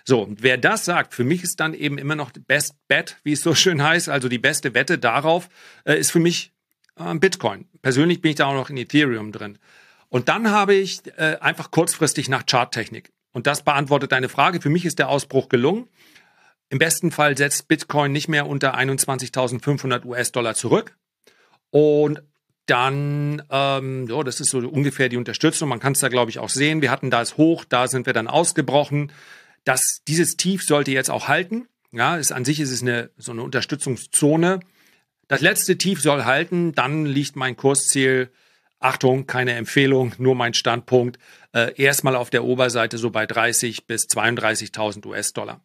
[0.10, 3.44] So, wer das sagt, für mich ist dann eben immer noch Best Bet, wie es
[3.44, 5.50] so schön heißt, also die beste Wette darauf,
[5.84, 6.52] äh, ist für mich
[6.96, 7.68] äh, Bitcoin.
[7.84, 9.60] Persönlich bin ich da auch noch in Ethereum drin.
[10.08, 13.12] Und dann habe ich äh, einfach kurzfristig nach Charttechnik.
[13.34, 14.62] Und das beantwortet deine Frage.
[14.62, 15.88] Für mich ist der Ausbruch gelungen.
[16.70, 20.98] Im besten Fall setzt Bitcoin nicht mehr unter 21.500 US-Dollar zurück.
[21.70, 22.24] Und
[22.66, 25.70] dann, ähm, ja, das ist so ungefähr die Unterstützung.
[25.70, 26.82] Man kann es da, glaube ich, auch sehen.
[26.82, 29.12] Wir hatten das hoch, da sind wir dann ausgebrochen
[29.70, 31.68] dass dieses Tief sollte jetzt auch halten.
[31.92, 34.62] Ja, ist, an sich ist es eine, so eine Unterstützungszone.
[35.28, 38.32] Das letzte Tief soll halten, dann liegt mein Kursziel,
[38.80, 41.20] Achtung, keine Empfehlung, nur mein Standpunkt,
[41.54, 45.62] äh, erstmal auf der Oberseite so bei 30 bis 32.000 US-Dollar.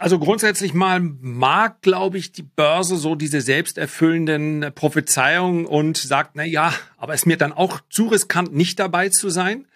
[0.00, 6.44] Also grundsätzlich mal mag, glaube ich, die Börse so diese selbsterfüllenden Prophezeiungen und sagt, na
[6.44, 9.66] ja, aber ist mir dann auch zu riskant, nicht dabei zu sein.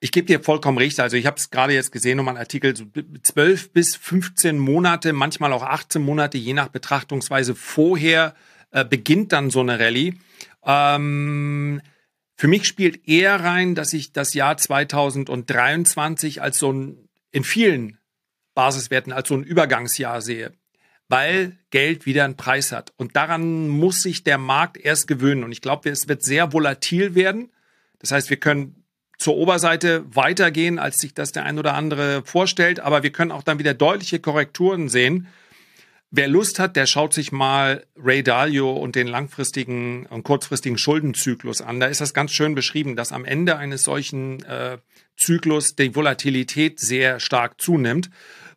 [0.00, 1.00] Ich gebe dir vollkommen recht.
[1.00, 2.84] Also ich habe es gerade jetzt gesehen, um einen Artikel, so
[3.22, 8.34] 12 bis 15 Monate, manchmal auch 18 Monate, je nach Betrachtungsweise vorher
[8.70, 10.18] äh, beginnt dann so eine Rallye.
[10.66, 11.80] Ähm,
[12.36, 17.96] für mich spielt eher rein, dass ich das Jahr 2023 als so ein, in vielen
[18.54, 20.52] Basiswerten als so ein Übergangsjahr sehe,
[21.08, 22.92] weil Geld wieder einen Preis hat.
[22.96, 25.44] Und daran muss sich der Markt erst gewöhnen.
[25.44, 27.50] Und ich glaube, es wird sehr volatil werden.
[27.98, 28.84] Das heißt, wir können
[29.18, 32.80] zur Oberseite weitergehen, als sich das der ein oder andere vorstellt.
[32.80, 35.28] Aber wir können auch dann wieder deutliche Korrekturen sehen.
[36.16, 41.60] Wer Lust hat, der schaut sich mal Ray Dalio und den langfristigen und kurzfristigen Schuldenzyklus
[41.60, 41.80] an.
[41.80, 44.78] Da ist das ganz schön beschrieben, dass am Ende eines solchen äh,
[45.16, 48.10] Zyklus die Volatilität sehr stark zunimmt.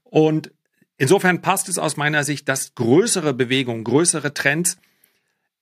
[0.10, 0.52] Und
[0.98, 4.78] insofern passt es aus meiner Sicht, dass größere Bewegungen, größere Trends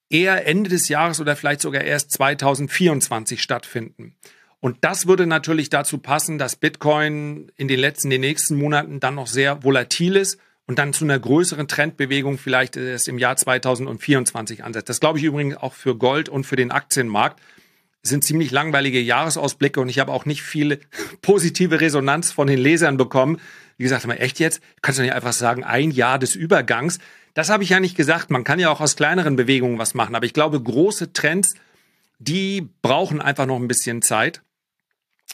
[0.09, 4.15] eher Ende des Jahres oder vielleicht sogar erst 2024 stattfinden.
[4.59, 9.15] Und das würde natürlich dazu passen, dass Bitcoin in den letzten, den nächsten Monaten dann
[9.15, 14.63] noch sehr volatil ist und dann zu einer größeren Trendbewegung vielleicht erst im Jahr 2024
[14.63, 14.89] ansetzt.
[14.89, 17.39] Das glaube ich übrigens auch für Gold und für den Aktienmarkt.
[18.07, 20.79] Sind ziemlich langweilige Jahresausblicke und ich habe auch nicht viel
[21.21, 23.39] positive Resonanz von den Lesern bekommen.
[23.77, 24.61] Wie gesagt, mal echt jetzt?
[24.81, 26.99] Kannst du nicht einfach sagen, ein Jahr des Übergangs?
[27.33, 28.29] Das habe ich ja nicht gesagt.
[28.29, 30.15] Man kann ja auch aus kleineren Bewegungen was machen.
[30.15, 31.55] Aber ich glaube, große Trends,
[32.19, 34.41] die brauchen einfach noch ein bisschen Zeit.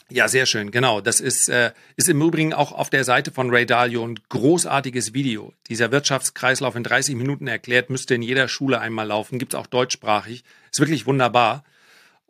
[0.08, 1.00] Ja, sehr schön, genau.
[1.00, 5.14] Das ist, äh, ist im Übrigen auch auf der Seite von Ray Dalio ein großartiges
[5.14, 5.52] Video.
[5.68, 10.44] Dieser Wirtschaftskreislauf in 30 Minuten erklärt, müsste in jeder Schule einmal laufen, gibt's auch deutschsprachig.
[10.70, 11.64] Ist wirklich wunderbar.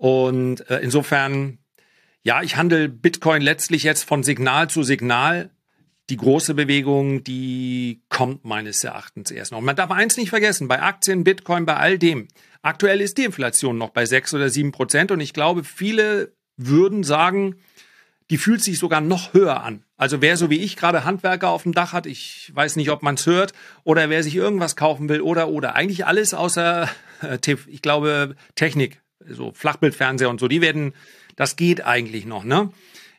[0.03, 1.59] Und äh, insofern,
[2.25, 5.51] ja, ich handle Bitcoin letztlich jetzt von Signal zu Signal.
[6.11, 9.59] Die große Bewegung, die kommt meines Erachtens erst noch.
[9.59, 12.27] Und man darf eins nicht vergessen, bei Aktien, Bitcoin, bei all dem.
[12.62, 17.05] Aktuell ist die Inflation noch bei sechs oder sieben Prozent und ich glaube, viele würden
[17.05, 17.55] sagen,
[18.29, 19.85] die fühlt sich sogar noch höher an.
[19.97, 23.05] Also wer so wie ich gerade Handwerker auf dem Dach hat, ich weiß nicht, ob
[23.05, 23.53] man es hört,
[23.85, 25.77] oder wer sich irgendwas kaufen will, oder, oder.
[25.77, 26.88] Eigentlich alles außer,
[27.23, 27.38] äh,
[27.69, 30.94] ich glaube, Technik, so Flachbildfernseher und so, die werden,
[31.37, 32.70] das geht eigentlich noch, ne?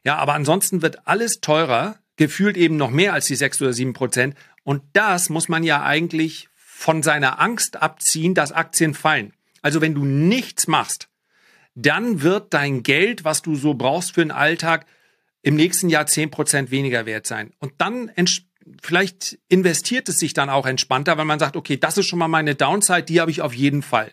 [0.03, 3.93] Ja, aber ansonsten wird alles teurer, gefühlt eben noch mehr als die sechs oder sieben
[3.93, 4.35] Prozent.
[4.63, 9.33] Und das muss man ja eigentlich von seiner Angst abziehen, dass Aktien fallen.
[9.61, 11.07] Also wenn du nichts machst,
[11.75, 14.85] dann wird dein Geld, was du so brauchst für den Alltag,
[15.41, 17.51] im nächsten Jahr zehn Prozent weniger wert sein.
[17.59, 18.11] Und dann
[18.81, 22.27] vielleicht investiert es sich dann auch entspannter, weil man sagt, okay, das ist schon mal
[22.27, 24.11] meine Downside, die habe ich auf jeden Fall.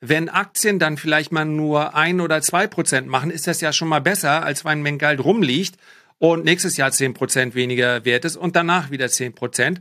[0.00, 3.88] Wenn Aktien dann vielleicht mal nur ein oder zwei Prozent machen, ist das ja schon
[3.88, 5.76] mal besser, als wenn mein Geld rumliegt
[6.18, 9.80] und nächstes Jahr zehn Prozent weniger wert ist und danach wieder zehn Prozent.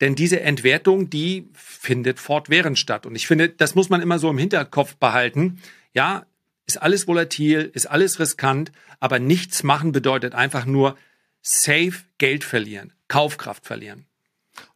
[0.00, 3.06] Denn diese Entwertung, die findet fortwährend statt.
[3.06, 5.60] Und ich finde, das muss man immer so im Hinterkopf behalten.
[5.94, 6.26] Ja,
[6.66, 10.96] ist alles volatil, ist alles riskant, aber nichts machen bedeutet einfach nur
[11.40, 14.06] safe Geld verlieren, Kaufkraft verlieren.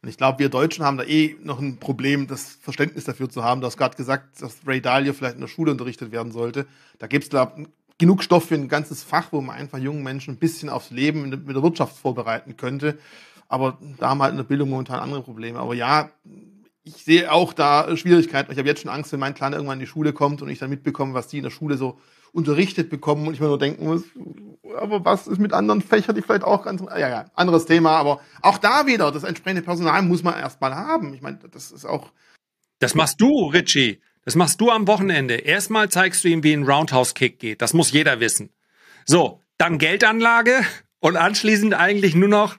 [0.01, 3.43] Und ich glaube, wir Deutschen haben da eh noch ein Problem, das Verständnis dafür zu
[3.43, 3.61] haben.
[3.61, 6.65] Du hast gerade gesagt, dass Ray Dalio vielleicht in der Schule unterrichtet werden sollte.
[6.99, 7.47] Da gibt es,
[7.97, 11.29] genug Stoff für ein ganzes Fach, wo man einfach jungen Menschen ein bisschen aufs Leben
[11.29, 12.97] mit der Wirtschaft vorbereiten könnte.
[13.47, 15.59] Aber da haben halt in der Bildung momentan andere Probleme.
[15.59, 16.11] Aber ja,
[16.83, 18.51] ich sehe auch da Schwierigkeiten.
[18.51, 20.59] Ich habe jetzt schon Angst, wenn mein Kleiner irgendwann in die Schule kommt und ich
[20.59, 21.99] dann mitbekomme, was die in der Schule so
[22.37, 24.03] unterrichtet bekommen und ich mir nur denken muss,
[24.77, 28.21] aber was ist mit anderen Fächern, die vielleicht auch ganz, ja, ja, anderes Thema, aber
[28.43, 31.15] auch da wieder, das entsprechende Personal muss man erstmal haben.
[31.15, 32.11] Ich meine, das ist auch.
[32.77, 34.01] Das machst du, Richie.
[34.23, 35.33] Das machst du am Wochenende.
[35.33, 37.63] Erstmal zeigst du ihm, wie ein Roundhouse-Kick geht.
[37.63, 38.51] Das muss jeder wissen.
[39.05, 40.61] So, dann Geldanlage
[40.99, 42.57] und anschließend eigentlich nur noch,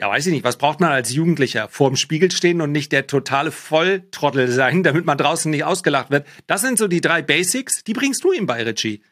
[0.00, 1.68] ja, weiß ich nicht, was braucht man als Jugendlicher?
[1.68, 6.26] Vorm Spiegel stehen und nicht der totale Volltrottel sein, damit man draußen nicht ausgelacht wird.
[6.46, 9.02] Das sind so die drei Basics, die bringst du ihm bei, Richie.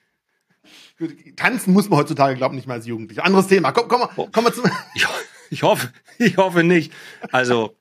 [1.36, 3.24] Tanzen muss man heutzutage, glaube ich, nicht mehr als Jugendlicher.
[3.24, 3.72] Anderes Thema.
[3.72, 4.64] Komm, komm, komm, komm mal zum.
[4.94, 5.06] Ich,
[5.50, 6.90] ich hoffe, ich hoffe nicht.
[7.32, 7.76] Also.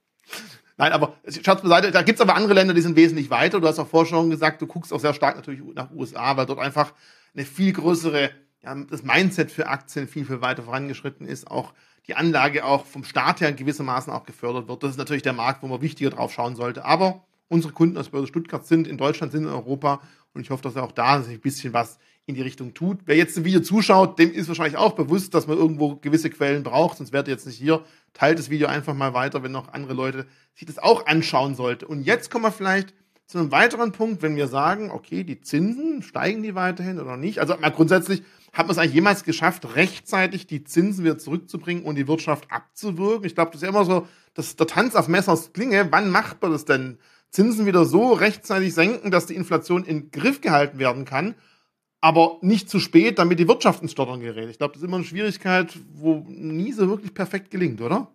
[0.75, 3.61] Nein, aber Schatz beiseite, da gibt's aber andere Länder, die sind wesentlich weiter.
[3.61, 6.45] Du hast auch vorher schon gesagt, du guckst auch sehr stark natürlich nach USA, weil
[6.45, 6.93] dort einfach
[7.33, 8.31] eine viel größere,
[8.63, 11.49] ja, das Mindset für Aktien viel, viel weiter vorangeschritten ist.
[11.49, 11.73] Auch
[12.07, 14.83] die Anlage auch vom Staat her gewissermaßen auch gefördert wird.
[14.83, 16.85] Das ist natürlich der Markt, wo man wichtiger drauf schauen sollte.
[16.85, 20.01] Aber unsere Kunden aus Börse Stuttgart sind in Deutschland, sind in Europa
[20.33, 22.99] und ich hoffe, dass auch da sich ein bisschen was in die Richtung tut.
[23.05, 26.63] Wer jetzt ein Video zuschaut, dem ist wahrscheinlich auch bewusst, dass man irgendwo gewisse Quellen
[26.63, 27.83] braucht, sonst wäre jetzt nicht hier.
[28.13, 31.85] Teilt das Video einfach mal weiter, wenn noch andere Leute sich das auch anschauen sollten.
[31.85, 32.93] Und jetzt kommen wir vielleicht
[33.27, 37.39] zu einem weiteren Punkt, wenn wir sagen, okay, die Zinsen, steigen die weiterhin oder nicht?
[37.39, 41.95] Also mal grundsätzlich, hat man es eigentlich jemals geschafft, rechtzeitig die Zinsen wieder zurückzubringen und
[41.95, 43.25] die Wirtschaft abzuwirken?
[43.25, 45.87] Ich glaube, das ist ja immer so, dass der Tanz auf Messers Klinge.
[45.91, 46.99] Wann macht man das denn?
[47.29, 51.35] Zinsen wieder so rechtzeitig senken, dass die Inflation in Griff gehalten werden kann,
[51.99, 54.49] aber nicht zu spät, damit die Wirtschaft ins Stottern gerät.
[54.49, 58.09] Ich glaube, das ist immer eine Schwierigkeit, wo nie so wirklich perfekt gelingt, oder?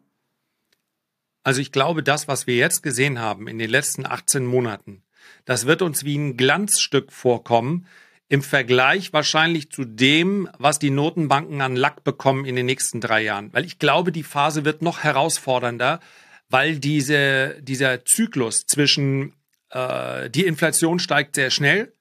[1.42, 5.02] Also ich glaube, das, was wir jetzt gesehen haben in den letzten 18 Monaten,
[5.44, 7.87] das wird uns wie ein Glanzstück vorkommen,
[8.28, 13.22] im Vergleich wahrscheinlich zu dem, was die Notenbanken an Lack bekommen in den nächsten drei
[13.22, 13.52] Jahren.
[13.52, 16.00] Weil ich glaube, die Phase wird noch herausfordernder,
[16.48, 19.35] weil diese, dieser Zyklus zwischen
[19.68, 21.92] äh, die Inflation steigt sehr schnell,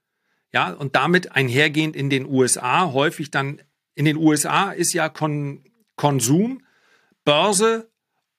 [0.53, 3.61] ja, und damit einhergehend in den USA häufig dann
[3.95, 5.63] in den USA ist ja Kon
[5.95, 6.63] Konsum,
[7.25, 7.90] Börse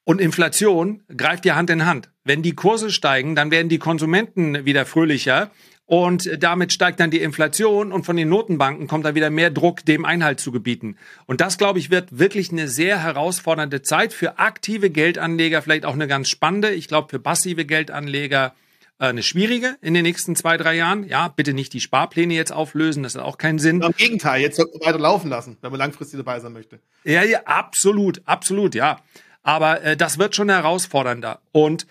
[0.05, 2.11] und Inflation greift ja Hand in Hand.
[2.25, 5.51] Wenn die Kurse steigen, dann werden die Konsumenten wieder fröhlicher
[5.87, 9.85] und damit steigt dann die Inflation und von den Notenbanken kommt da wieder mehr Druck,
[9.85, 10.97] dem Einhalt zu gebieten.
[11.27, 15.95] Und das, glaube ich, wird wirklich eine sehr herausfordernde Zeit für aktive Geldanleger, vielleicht auch
[15.95, 16.71] eine ganz spannende.
[16.71, 18.55] Ich glaube, für passive Geldanleger
[19.01, 21.07] äh, eine schwierige in den nächsten zwei, drei Jahren.
[21.07, 23.83] Ja, bitte nicht die Sparpläne jetzt auflösen, das hat auch keinen Sinn.
[23.83, 26.79] Im Gegenteil, jetzt sollte man weiter laufen lassen, wenn man langfristig dabei sein möchte.
[27.05, 29.01] Ja, ja, absolut, absolut, ja.
[29.43, 31.41] Aber äh, das wird schon herausfordernder.
[31.53, 31.87] Und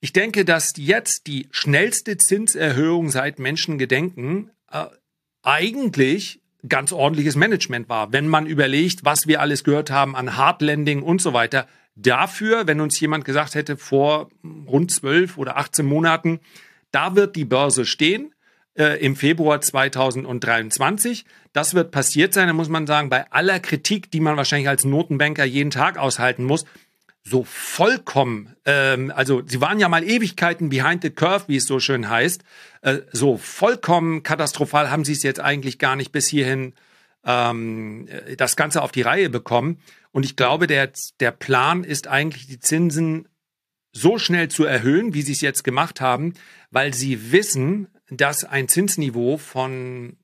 [0.00, 4.86] ich denke, dass jetzt die schnellste Zinserhöhung seit Menschengedenken äh,
[5.42, 8.12] eigentlich ganz ordentliches Management war.
[8.12, 11.66] Wenn man überlegt, was wir alles gehört haben an Hardlanding und so weiter.
[11.96, 14.30] Dafür, wenn uns jemand gesagt hätte vor
[14.66, 16.40] rund zwölf oder 18 Monaten,
[16.92, 18.32] da wird die Börse stehen
[18.74, 21.24] äh, im Februar 2023.
[21.52, 24.84] Das wird passiert sein, da muss man sagen, bei aller Kritik, die man wahrscheinlich als
[24.84, 26.64] Notenbanker jeden Tag aushalten muss,
[27.22, 31.78] so vollkommen, ähm, also sie waren ja mal Ewigkeiten behind the curve, wie es so
[31.78, 32.42] schön heißt,
[32.82, 36.74] äh, so vollkommen katastrophal haben sie es jetzt eigentlich gar nicht bis hierhin
[37.24, 39.80] ähm, das Ganze auf die Reihe bekommen.
[40.12, 43.28] Und ich glaube, der, der Plan ist eigentlich, die Zinsen
[43.92, 46.34] so schnell zu erhöhen, wie sie es jetzt gemacht haben,
[46.70, 50.16] weil sie wissen, dass ein Zinsniveau von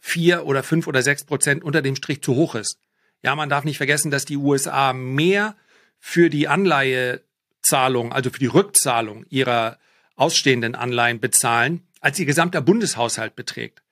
[0.00, 2.78] vier oder fünf oder sechs Prozent unter dem Strich zu hoch ist.
[3.22, 5.56] Ja, man darf nicht vergessen, dass die USA mehr
[5.98, 9.78] für die Anleihezahlung, also für die Rückzahlung ihrer
[10.16, 13.82] ausstehenden Anleihen bezahlen, als ihr gesamter Bundeshaushalt beträgt.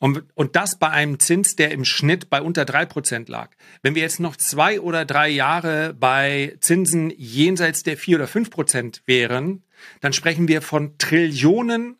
[0.00, 3.52] Und, und das bei einem Zins, der im Schnitt bei unter drei Prozent lag.
[3.80, 8.50] Wenn wir jetzt noch zwei oder drei Jahre bei Zinsen jenseits der vier oder fünf
[8.50, 9.62] Prozent wären,
[10.00, 11.96] dann sprechen wir von Trillionen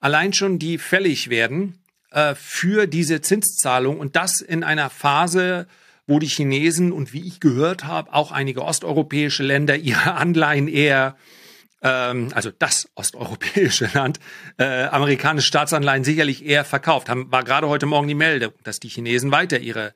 [0.00, 1.78] allein schon, die fällig werden
[2.10, 5.66] äh, für diese Zinszahlung und das in einer Phase,
[6.06, 11.16] wo die Chinesen und wie ich gehört habe, auch einige osteuropäische Länder ihre Anleihen eher
[11.82, 14.20] ähm, also das osteuropäische Land,
[14.58, 17.08] äh, amerikanische Staatsanleihen sicherlich eher verkauft.
[17.08, 19.94] Haben, war gerade heute Morgen die Meldung, dass die Chinesen weiter ihre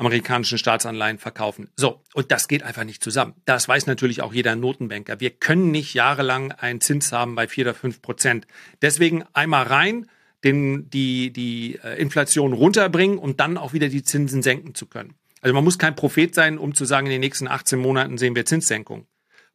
[0.00, 1.68] amerikanischen Staatsanleihen verkaufen.
[1.76, 3.34] So, und das geht einfach nicht zusammen.
[3.44, 5.20] Das weiß natürlich auch jeder Notenbanker.
[5.20, 8.46] Wir können nicht jahrelang einen Zins haben bei vier oder fünf Prozent.
[8.80, 10.06] Deswegen einmal rein,
[10.42, 15.14] den, die, die äh, Inflation runterbringen und dann auch wieder die Zinsen senken zu können.
[15.42, 18.34] Also man muss kein Prophet sein, um zu sagen, in den nächsten 18 Monaten sehen
[18.34, 19.06] wir Zinssenkung.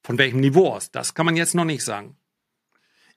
[0.04, 0.92] Von welchem Niveau aus?
[0.92, 2.18] Das kann man jetzt noch nicht sagen.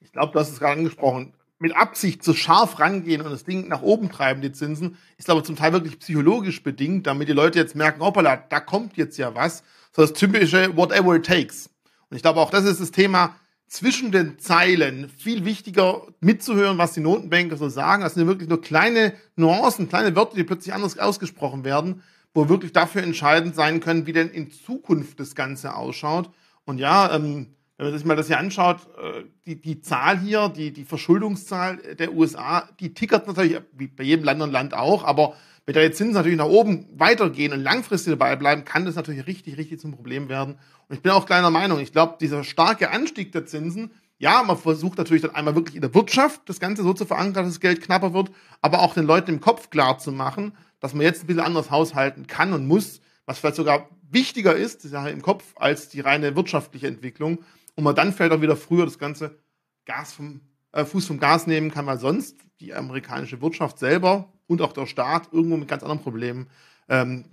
[0.00, 1.34] Ich glaube, du hast es gerade angesprochen.
[1.60, 5.42] Mit Absicht so scharf rangehen und das Ding nach oben treiben, die Zinsen, ist glaube
[5.42, 9.34] zum Teil wirklich psychologisch bedingt, damit die Leute jetzt merken, hoppala, da kommt jetzt ja
[9.34, 9.64] was.
[9.94, 11.68] So das typische whatever it takes.
[12.10, 13.34] Und ich glaube auch, das ist das Thema,
[13.68, 18.02] zwischen den Zeilen viel wichtiger mitzuhören, was die Notenbanker so sagen.
[18.02, 22.02] Das sind wirklich nur kleine Nuancen, kleine Wörter, die plötzlich anders ausgesprochen werden,
[22.34, 26.30] wo wirklich dafür entscheidend sein können, wie denn in Zukunft das Ganze ausschaut.
[26.64, 30.48] Und ja, ähm, wenn man sich mal das hier anschaut, äh, die, die Zahl hier,
[30.48, 35.04] die, die Verschuldungszahl der USA, die tickert natürlich, wie bei jedem Land und Land auch,
[35.04, 38.96] aber wenn da jetzt Zinsen natürlich nach oben weitergehen und langfristig dabei bleiben, kann das
[38.96, 40.58] natürlich richtig, richtig zum Problem werden.
[40.88, 44.56] Und ich bin auch kleiner Meinung, ich glaube, dieser starke Anstieg der Zinsen, ja, man
[44.56, 47.60] versucht natürlich dann einmal wirklich in der Wirtschaft das Ganze so zu verankern, dass das
[47.60, 51.22] Geld knapper wird, aber auch den Leuten im Kopf klar zu machen, dass man jetzt
[51.22, 55.22] ein bisschen anders haushalten kann und muss, was vielleicht sogar wichtiger ist, die Sache im
[55.22, 57.38] Kopf, als die reine wirtschaftliche Entwicklung.
[57.78, 59.38] Und man dann vielleicht auch wieder früher das ganze
[59.86, 60.40] Gas vom,
[60.72, 64.86] äh, Fuß vom Gas nehmen kann, weil sonst die amerikanische Wirtschaft selber und auch der
[64.86, 66.48] Staat irgendwo mit ganz anderen Problemen
[66.88, 67.26] ähm,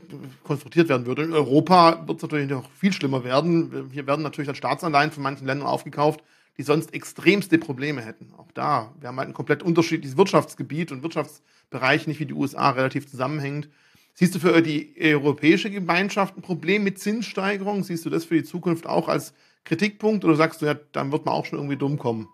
[0.43, 1.23] konfrontiert werden würde.
[1.23, 3.89] In Europa wird es natürlich noch viel schlimmer werden.
[3.91, 6.21] Hier werden natürlich dann Staatsanleihen von manchen Ländern aufgekauft,
[6.59, 8.31] die sonst extremste Probleme hätten.
[8.37, 12.69] Auch da, wir haben halt ein komplett unterschiedliches Wirtschaftsgebiet und Wirtschaftsbereich, nicht wie die USA
[12.69, 13.67] relativ zusammenhängend.
[14.13, 17.83] Siehst du für die europäische Gemeinschaft ein Problem mit Zinssteigerung?
[17.83, 19.33] Siehst du das für die Zukunft auch als
[19.65, 22.29] Kritikpunkt oder sagst du, ja, dann wird man auch schon irgendwie dumm kommen?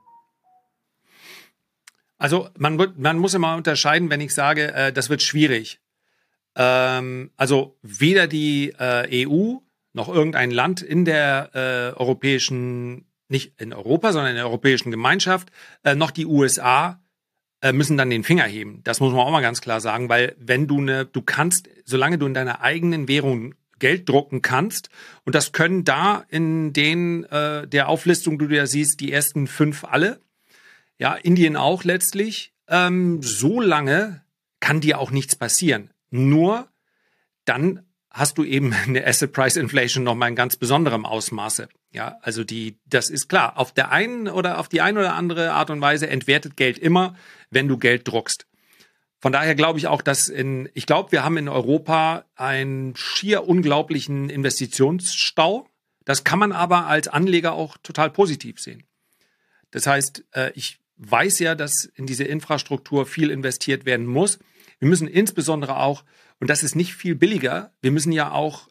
[2.17, 5.81] Also man, man muss immer unterscheiden, wenn ich sage, äh, das wird schwierig.
[6.55, 9.55] Ähm, also weder die äh, EU
[9.93, 15.51] noch irgendein Land in der äh, europäischen, nicht in Europa, sondern in der europäischen Gemeinschaft,
[15.83, 17.01] äh, noch die USA
[17.61, 18.81] äh, müssen dann den Finger heben.
[18.83, 22.17] Das muss man auch mal ganz klar sagen, weil wenn du eine, du kannst, solange
[22.17, 24.89] du in deiner eigenen Währung Geld drucken kannst.
[25.25, 29.83] Und das können da in den äh, der Auflistung, du ja siehst, die ersten fünf
[29.83, 30.21] alle
[31.01, 34.23] ja, Indien auch letztlich, ähm, so lange
[34.59, 35.89] kann dir auch nichts passieren.
[36.11, 36.67] Nur
[37.43, 41.69] dann hast du eben eine Asset Price Inflation noch mal in ganz besonderem Ausmaße.
[41.91, 43.57] Ja, also die, das ist klar.
[43.57, 47.15] Auf der einen oder auf die eine oder andere Art und Weise entwertet Geld immer,
[47.49, 48.45] wenn du Geld druckst.
[49.21, 53.47] Von daher glaube ich auch, dass in, ich glaube, wir haben in Europa einen schier
[53.47, 55.67] unglaublichen Investitionsstau.
[56.05, 58.83] Das kann man aber als Anleger auch total positiv sehen.
[59.69, 64.39] Das heißt, äh, ich weiß ja, dass in diese Infrastruktur viel investiert werden muss.
[64.79, 66.03] Wir müssen insbesondere auch,
[66.39, 68.69] und das ist nicht viel billiger, wir müssen ja auch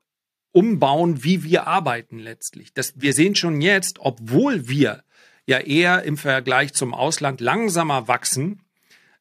[0.51, 2.75] umbauen, wie wir arbeiten letztlich.
[2.75, 5.05] Das, wir sehen schon jetzt, obwohl wir
[5.47, 8.63] ja eher im Vergleich zum Ausland langsamer wachsen,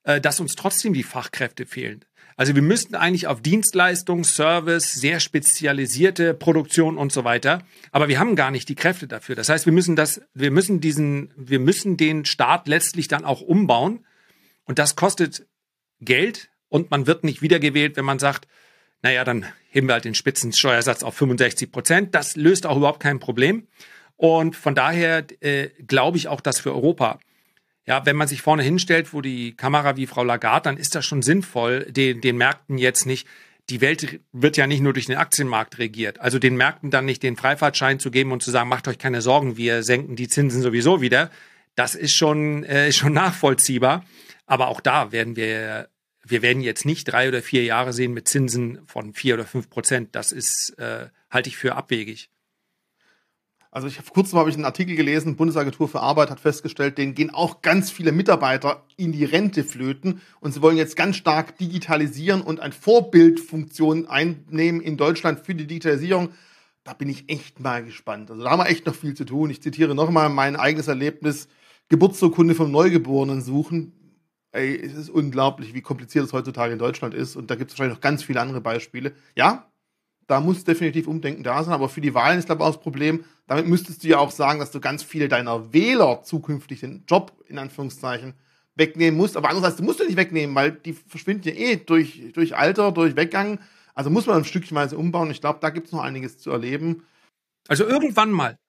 [0.09, 2.03] äh, dass uns trotzdem die Fachkräfte fehlen.
[2.35, 7.61] Also wir müssten eigentlich auf Dienstleistung, Service, sehr spezialisierte Produktion und so weiter.
[7.91, 9.35] Aber wir haben gar nicht die Kräfte dafür.
[9.35, 13.41] Das heißt, wir müssen das, wir müssen diesen, wir müssen den Staat letztlich dann auch
[13.41, 14.03] umbauen.
[14.63, 15.45] Und das kostet
[15.99, 18.47] Geld und man wird nicht wiedergewählt, wenn man sagt,
[19.03, 22.15] naja, dann heben wir halt den Spitzensteuersatz auf 65 Prozent.
[22.15, 23.67] Das löst auch überhaupt kein Problem.
[24.15, 27.19] Und von daher äh, glaube ich auch, dass für Europa
[27.89, 31.05] ja, wenn man sich vorne hinstellt, wo die Kamera wie Frau Lagarde, dann ist das
[31.05, 33.27] schon sinnvoll, den, den Märkten jetzt nicht
[33.69, 36.19] die Welt wird ja nicht nur durch den Aktienmarkt regiert.
[36.19, 39.21] Also den Märkten dann nicht den Freifahrtschein zu geben und zu sagen, macht euch keine
[39.21, 41.29] Sorgen, wir senken die Zinsen sowieso wieder.
[41.75, 44.05] Das ist schon, äh, schon nachvollziehbar.
[44.45, 45.89] Aber auch da werden wir,
[46.25, 49.69] wir werden jetzt nicht drei oder vier Jahre sehen mit Zinsen von vier oder fünf
[49.69, 50.15] Prozent.
[50.15, 52.29] Das ist, äh, halte ich für abwegig.
[53.71, 57.13] Also ich vor kurzem habe ich einen Artikel gelesen, Bundesagentur für Arbeit hat festgestellt, denen
[57.13, 61.57] gehen auch ganz viele Mitarbeiter in die Rente flöten und sie wollen jetzt ganz stark
[61.59, 66.29] digitalisieren und eine Vorbildfunktion einnehmen in Deutschland für die Digitalisierung.
[66.83, 68.31] Da bin ich echt mal gespannt.
[68.31, 69.51] Also da haben wir echt noch viel zu tun.
[69.51, 71.47] Ich zitiere nochmal mein eigenes Erlebnis.
[71.89, 73.93] Geburtsurkunde vom Neugeborenen suchen.
[74.51, 77.35] Ey, es ist unglaublich, wie kompliziert es heutzutage in Deutschland ist.
[77.35, 79.13] Und da gibt es wahrscheinlich noch ganz viele andere Beispiele.
[79.35, 79.68] Ja,
[80.29, 81.73] da muss definitiv Umdenken da sein.
[81.73, 84.29] Aber für die Wahlen ist, glaube ich, auch das Problem, damit müsstest du ja auch
[84.29, 88.35] sagen, dass du ganz viele deiner Wähler zukünftig den Job, in Anführungszeichen,
[88.75, 89.35] wegnehmen musst.
[89.35, 92.91] Aber andererseits, du musst du nicht wegnehmen, weil die verschwinden ja eh durch, durch Alter,
[92.91, 93.59] durch Weggang.
[93.95, 95.31] Also muss man ein Stückchenweise umbauen.
[95.31, 97.07] Ich glaube, da gibt es noch einiges zu erleben.
[97.67, 98.59] Also irgendwann mal.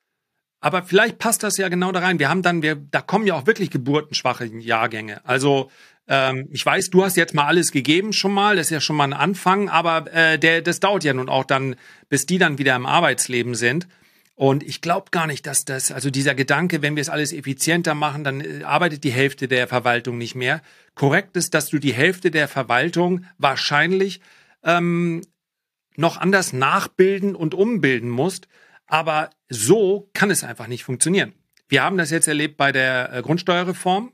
[0.61, 2.19] Aber vielleicht passt das ja genau da rein.
[2.19, 5.21] Wir haben dann, wir, da kommen ja auch wirklich geburtenschwache Jahrgänge.
[5.27, 5.71] Also
[6.11, 8.97] ähm, ich weiß, du hast jetzt mal alles gegeben schon mal, das ist ja schon
[8.97, 11.77] mal ein Anfang, aber äh, der, das dauert ja nun auch dann,
[12.09, 13.87] bis die dann wieder im Arbeitsleben sind.
[14.35, 17.95] Und ich glaube gar nicht, dass das, also dieser Gedanke, wenn wir es alles effizienter
[17.95, 20.63] machen, dann äh, arbeitet die Hälfte der Verwaltung nicht mehr.
[20.97, 24.21] Korrekt ist, dass du die Hälfte der Verwaltung wahrscheinlich
[24.65, 25.23] ähm,
[25.97, 28.49] noch anders nachbilden und umbilden musst.
[28.87, 31.35] Aber so kann es einfach nicht funktionieren.
[31.69, 34.13] Wir haben das jetzt erlebt bei der äh, Grundsteuerreform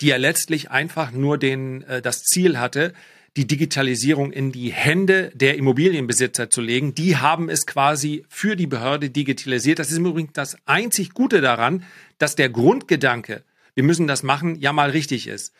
[0.00, 2.92] die ja letztlich einfach nur den, äh, das Ziel hatte,
[3.36, 6.94] die Digitalisierung in die Hände der Immobilienbesitzer zu legen.
[6.94, 9.78] Die haben es quasi für die Behörde digitalisiert.
[9.78, 11.84] Das ist im Übrigen das einzig Gute daran,
[12.18, 13.42] dass der Grundgedanke,
[13.74, 15.52] wir müssen das machen, ja mal richtig ist.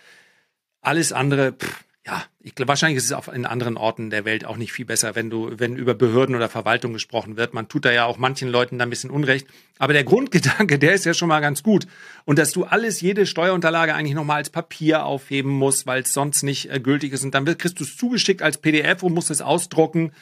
[0.81, 4.45] Alles andere, pff, ja, ich glaube, wahrscheinlich ist es auch in anderen Orten der Welt
[4.45, 7.53] auch nicht viel besser, wenn du, wenn über Behörden oder Verwaltung gesprochen wird.
[7.53, 9.49] Man tut da ja auch manchen Leuten da ein bisschen Unrecht.
[9.79, 11.89] Aber der Grundgedanke, der ist ja schon mal ganz gut.
[12.25, 16.45] Und dass du alles, jede Steuerunterlage eigentlich nochmal als Papier aufheben musst, weil es sonst
[16.45, 17.25] nicht äh, gültig ist.
[17.25, 20.13] Und dann kriegst du es zugeschickt als PDF und musst es ausdrucken.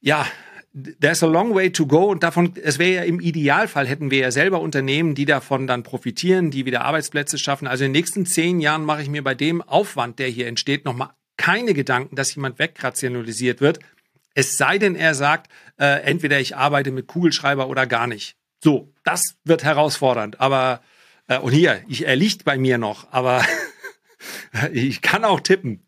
[0.00, 0.26] Ja,
[0.74, 4.18] there's a long way to go und davon, es wäre ja im Idealfall, hätten wir
[4.18, 7.68] ja selber Unternehmen, die davon dann profitieren, die wieder Arbeitsplätze schaffen.
[7.68, 10.84] Also in den nächsten zehn Jahren mache ich mir bei dem Aufwand, der hier entsteht,
[10.84, 13.78] nochmal keine Gedanken, dass jemand wegrationalisiert wird.
[14.34, 18.36] Es sei denn, er sagt, äh, entweder ich arbeite mit Kugelschreiber oder gar nicht.
[18.62, 20.40] So, das wird herausfordernd.
[20.40, 20.80] Aber,
[21.28, 23.44] äh, und hier, ich, er liegt bei mir noch, aber
[24.72, 25.86] ich kann auch tippen.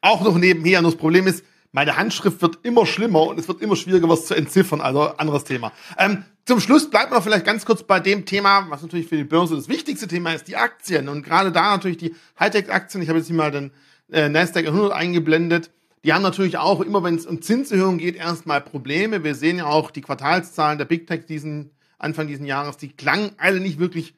[0.00, 0.78] Auch noch nebenher.
[0.78, 4.26] Und das Problem ist, meine Handschrift wird immer schlimmer und es wird immer schwieriger, was
[4.26, 4.80] zu entziffern.
[4.80, 5.72] Also anderes Thema.
[5.98, 9.24] Ähm, zum Schluss bleibt noch vielleicht ganz kurz bei dem Thema, was natürlich für die
[9.24, 11.08] Börse das wichtigste Thema ist, die Aktien.
[11.08, 13.02] Und gerade da natürlich die Hightech-Aktien.
[13.02, 13.70] Ich habe jetzt hier mal den
[14.10, 15.70] äh, Nasdaq 100 eingeblendet.
[16.02, 19.22] Die haben natürlich auch, immer wenn es um Zinserhöhungen geht, erstmal Probleme.
[19.22, 23.32] Wir sehen ja auch die Quartalszahlen der Big Tech diesen Anfang diesen Jahres, die klangen
[23.36, 24.14] alle nicht wirklich,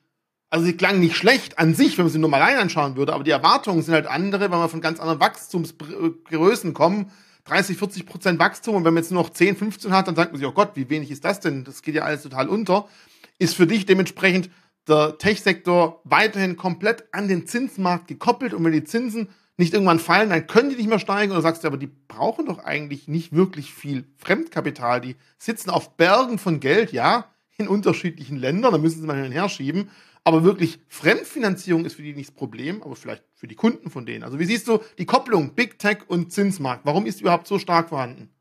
[0.51, 3.13] also sie klangen nicht schlecht an sich, wenn man sie nur mal allein anschauen würde,
[3.13, 7.11] aber die Erwartungen sind halt andere, weil wir von ganz anderen Wachstumsgrößen kommen.
[7.45, 10.33] 30, 40 Prozent Wachstum und wenn man jetzt nur noch 10, 15 hat, dann sagt
[10.33, 11.65] man sich, oh Gott, wie wenig ist das denn?
[11.65, 12.89] Das geht ja alles total unter.
[13.39, 14.51] Ist für dich dementsprechend
[14.89, 20.31] der Tech-Sektor weiterhin komplett an den Zinsmarkt gekoppelt und wenn die Zinsen nicht irgendwann fallen,
[20.31, 21.33] dann können die nicht mehr steigen.
[21.33, 25.01] Oder sagst du, aber die brauchen doch eigentlich nicht wirklich viel Fremdkapital.
[25.01, 27.27] Die sitzen auf Bergen von Geld, ja,
[27.59, 29.91] in unterschiedlichen Ländern, da müssen sie mal hin und her schieben.
[30.25, 34.07] Aber wirklich Fremdfinanzierung ist für die nicht das Problem, aber vielleicht für die Kunden von
[34.07, 34.23] denen.
[34.23, 36.87] Also wie siehst du die Kopplung Big Tech und Zinsmarkt?
[36.87, 38.32] Warum ist die überhaupt so stark vorhanden?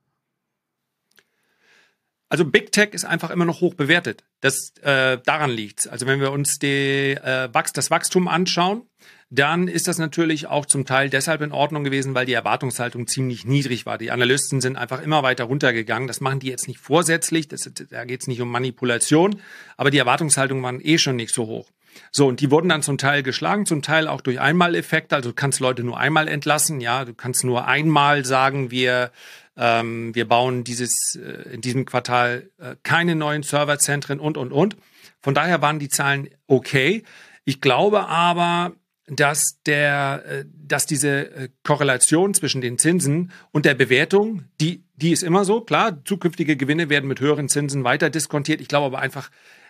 [2.31, 4.23] Also Big Tech ist einfach immer noch hoch bewertet.
[4.39, 5.85] Das äh, daran liegt's.
[5.85, 8.83] Also wenn wir uns die, äh, das Wachstum anschauen,
[9.29, 13.43] dann ist das natürlich auch zum Teil deshalb in Ordnung gewesen, weil die Erwartungshaltung ziemlich
[13.43, 13.97] niedrig war.
[13.97, 16.07] Die Analysten sind einfach immer weiter runtergegangen.
[16.07, 19.41] Das machen die jetzt nicht vorsätzlich, das, da geht's nicht um Manipulation,
[19.75, 21.69] aber die Erwartungshaltungen waren eh schon nicht so hoch.
[22.11, 25.15] So, und die wurden dann zum Teil geschlagen, zum Teil auch durch Einmaleffekte.
[25.15, 29.11] Also du kannst Leute nur einmal entlassen, ja, du kannst nur einmal sagen, wir
[29.57, 34.77] ähm, wir bauen dieses, äh, in diesem Quartal äh, keine neuen Serverzentren und, und, und.
[35.21, 37.03] Von daher waren die Zahlen okay.
[37.43, 38.73] Ich glaube aber,
[39.07, 45.11] dass der, äh, dass diese äh, Korrelation zwischen den Zinsen und der Bewertung, die, die
[45.11, 45.61] ist immer so.
[45.61, 48.61] Klar, zukünftige Gewinne werden mit höheren Zinsen weiter diskontiert.
[48.61, 49.29] Ich glaube aber einfach,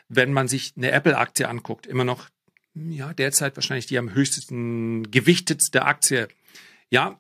[0.10, 2.30] wenn man sich eine Apple-Aktie anguckt, immer noch,
[2.76, 6.28] ja, derzeit wahrscheinlich die am höchsten gewichtetste Aktie.
[6.90, 7.20] Ja,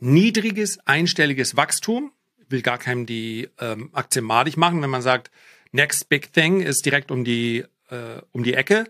[0.00, 2.12] niedriges, einstelliges Wachstum.
[2.48, 5.30] Will gar keinem die ähm, Aktie madig machen, wenn man sagt,
[5.72, 8.86] next big thing ist direkt um die, äh, um die Ecke.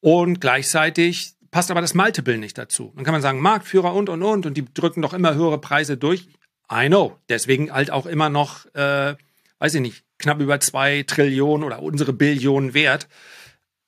[0.00, 2.92] Und gleichzeitig passt aber das Multiple nicht dazu.
[2.94, 4.46] Dann kann man sagen, Marktführer und, und, und.
[4.46, 6.28] Und die drücken doch immer höhere Preise durch.
[6.72, 7.18] I know.
[7.28, 9.14] Deswegen halt auch immer noch, äh,
[9.58, 13.08] weiß ich nicht, knapp über zwei Trillionen oder unsere Billionen wert.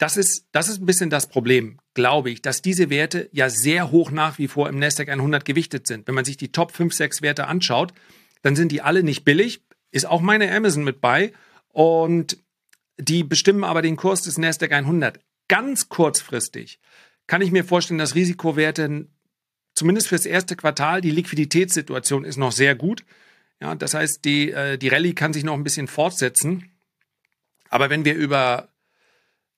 [0.02, 3.92] Das ist, das ist ein bisschen das Problem, glaube ich, dass diese Werte ja sehr
[3.92, 6.08] hoch nach wie vor im Nasdaq 100 gewichtet sind.
[6.08, 7.94] Wenn man sich die Top 5, 6 Werte anschaut,
[8.42, 9.62] dann sind die alle nicht billig.
[9.92, 11.32] Ist auch meine Amazon mit bei.
[11.68, 12.36] Und
[12.98, 15.20] die bestimmen aber den Kurs des Nasdaq 100.
[15.46, 16.80] Ganz kurzfristig
[17.28, 19.06] kann ich mir vorstellen, dass Risikowerte
[19.76, 23.04] zumindest fürs erste Quartal, die Liquiditätssituation ist noch sehr gut.
[23.60, 26.72] Ja, das heißt, die, äh, die Rallye kann sich noch ein bisschen fortsetzen.
[27.68, 28.71] Aber wenn wir über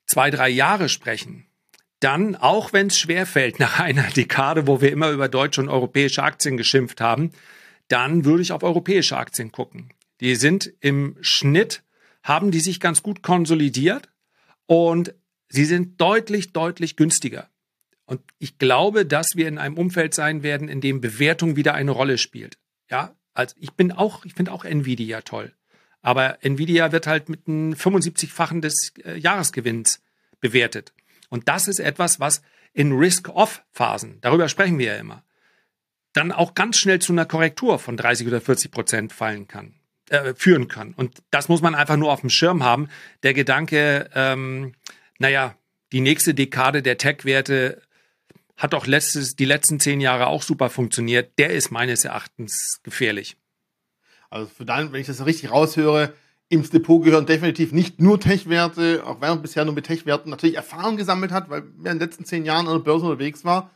[0.06, 1.46] zwei, drei Jahre sprechen,
[2.00, 6.22] dann, auch wenn es schwerfällt nach einer Dekade, wo wir immer über deutsche und europäische
[6.22, 7.30] Aktien geschimpft haben,
[7.88, 9.92] dann würde ich auf europäische Aktien gucken.
[10.20, 11.82] Die sind im Schnitt,
[12.22, 14.10] haben die sich ganz gut konsolidiert
[14.66, 15.14] und
[15.48, 17.48] sie sind deutlich, deutlich günstiger.
[18.06, 21.90] Und ich glaube, dass wir in einem Umfeld sein werden, in dem Bewertung wieder eine
[21.90, 22.58] Rolle spielt.
[22.90, 25.52] Ja, also ich bin auch, ich finde auch Nvidia toll.
[26.04, 30.02] Aber Nvidia wird halt mit einem 75-fachen des äh, Jahresgewinns
[30.38, 30.92] bewertet.
[31.30, 32.42] Und das ist etwas, was
[32.74, 35.24] in Risk-Off-Phasen, darüber sprechen wir ja immer,
[36.12, 39.76] dann auch ganz schnell zu einer Korrektur von 30 oder 40 Prozent fallen kann,
[40.10, 40.92] äh, führen kann.
[40.92, 42.90] Und das muss man einfach nur auf dem Schirm haben.
[43.22, 44.74] Der Gedanke, ähm,
[45.18, 45.56] naja,
[45.92, 47.80] die nächste Dekade der Tech-Werte
[48.58, 53.38] hat doch letztes, die letzten zehn Jahre auch super funktioniert, der ist meines Erachtens gefährlich.
[54.34, 56.12] Also für dann, wenn ich das richtig raushöre,
[56.48, 60.56] ins Depot gehören definitiv nicht nur Tech-Werte, auch wenn man bisher nur mit Tech-Werten natürlich
[60.56, 63.70] Erfahrung gesammelt hat, weil wer in den letzten zehn Jahren an der Börse unterwegs war,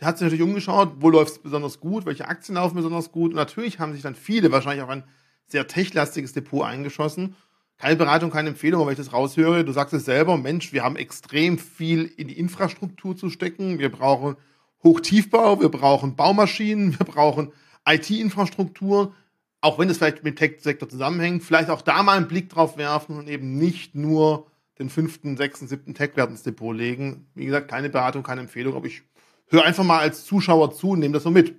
[0.00, 3.32] der hat sich natürlich umgeschaut, wo läuft es besonders gut, welche Aktien laufen besonders gut.
[3.32, 5.04] Und natürlich haben sich dann viele wahrscheinlich auch ein
[5.46, 7.36] sehr techlastiges Depot eingeschossen.
[7.76, 10.84] keine Beratung, keine Empfehlung, aber wenn ich das raushöre, du sagst es selber, Mensch, wir
[10.84, 13.78] haben extrem viel in die Infrastruktur zu stecken.
[13.78, 14.36] Wir brauchen
[14.82, 17.52] Hochtiefbau, wir brauchen Baumaschinen, wir brauchen
[17.86, 19.12] IT-Infrastruktur,
[19.60, 22.76] auch wenn es vielleicht mit dem Tech-Sektor zusammenhängt, vielleicht auch da mal einen Blick drauf
[22.76, 24.46] werfen und eben nicht nur
[24.78, 27.26] den fünften, sechsten, siebten Tech-Wert ins Depot legen.
[27.34, 29.02] Wie gesagt, keine Beratung, keine Empfehlung, aber ich
[29.48, 31.56] höre einfach mal als Zuschauer zu und nehme das so mit.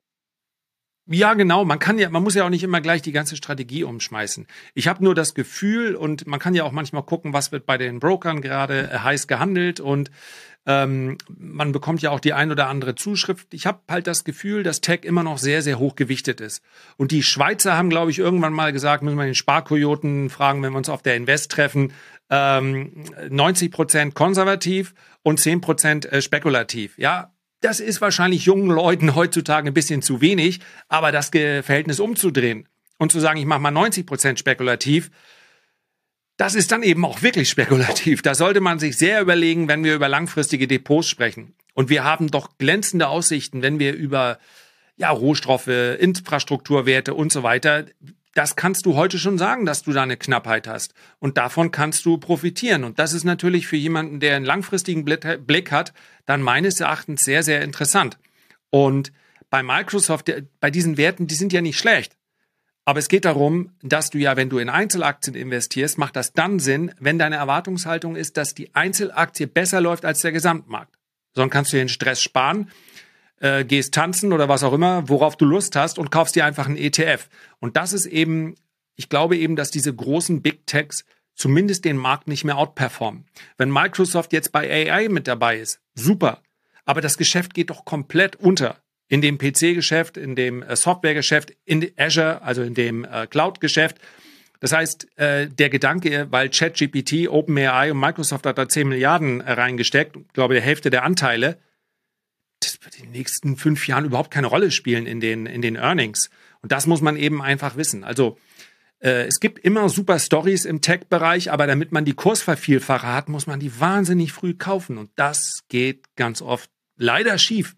[1.11, 1.65] Ja, genau.
[1.65, 4.45] Man kann ja, man muss ja auch nicht immer gleich die ganze Strategie umschmeißen.
[4.75, 7.79] Ich habe nur das Gefühl und man kann ja auch manchmal gucken, was wird bei
[7.79, 10.11] den Brokern gerade heiß gehandelt und
[10.65, 13.53] ähm, man bekommt ja auch die ein oder andere Zuschrift.
[13.53, 16.61] Ich habe halt das Gefühl, dass Tech immer noch sehr, sehr hoch gewichtet ist.
[16.97, 20.73] Und die Schweizer haben, glaube ich, irgendwann mal gesagt, müssen wir den Sparkoyoten fragen, wenn
[20.73, 21.93] wir uns auf der Invest treffen,
[22.29, 24.93] ähm, 90 Prozent konservativ
[25.23, 26.97] und 10 Prozent äh, spekulativ.
[26.97, 32.67] Ja, das ist wahrscheinlich jungen Leuten heutzutage ein bisschen zu wenig, aber das Verhältnis umzudrehen
[32.97, 35.09] und zu sagen, ich mache mal 90 Prozent spekulativ,
[36.39, 38.21] das ist dann eben auch wirklich spekulativ.
[38.21, 41.53] Da sollte man sich sehr überlegen, wenn wir über langfristige Depots sprechen.
[41.73, 44.39] Und wir haben doch glänzende Aussichten, wenn wir über
[44.95, 47.85] ja, Rohstoffe, Infrastrukturwerte und so weiter
[48.35, 50.93] das kannst du heute schon sagen, dass du da eine Knappheit hast.
[51.19, 52.83] Und davon kannst du profitieren.
[52.83, 55.93] Und das ist natürlich für jemanden, der einen langfristigen Blick hat,
[56.25, 58.17] dann meines Erachtens sehr, sehr interessant.
[58.69, 59.11] Und
[59.49, 62.15] bei Microsoft, bei diesen Werten, die sind ja nicht schlecht.
[62.89, 66.57] Aber es geht darum, dass du ja, wenn du in Einzelaktien investierst, macht das dann
[66.57, 70.97] Sinn, wenn deine Erwartungshaltung ist, dass die Einzelaktie besser läuft als der Gesamtmarkt.
[71.35, 72.71] Sonst kannst du den Stress sparen
[73.41, 76.65] äh, gehst tanzen oder was auch immer, worauf du Lust hast und kaufst dir einfach
[76.65, 77.29] einen ETF.
[77.59, 78.55] Und das ist eben,
[78.95, 83.27] ich glaube eben, dass diese großen Big Techs zumindest den Markt nicht mehr outperformen.
[83.59, 86.41] Wenn Microsoft jetzt bei AI mit dabei ist, super.
[86.85, 88.77] Aber das Geschäft geht doch komplett unter.
[89.09, 93.97] In dem PC-Geschäft, in dem äh, Software-Geschäft, in Azure, also in dem äh, Cloud-Geschäft.
[94.59, 100.15] Das heißt, äh, der Gedanke, weil ChatGPT, OpenAI und Microsoft hat da 10 Milliarden reingesteckt,
[100.33, 101.57] glaube der Hälfte der Anteile,
[102.59, 105.75] das wird in den nächsten fünf Jahren überhaupt keine Rolle spielen in den, in den
[105.75, 106.29] Earnings.
[106.61, 108.03] Und das muss man eben einfach wissen.
[108.03, 108.37] Also
[109.01, 113.61] es gibt immer super Stories im Tech-Bereich, aber damit man die Kursvervielfacher hat, muss man
[113.61, 114.97] die wahnsinnig früh kaufen.
[114.97, 117.77] Und das geht ganz oft leider schief.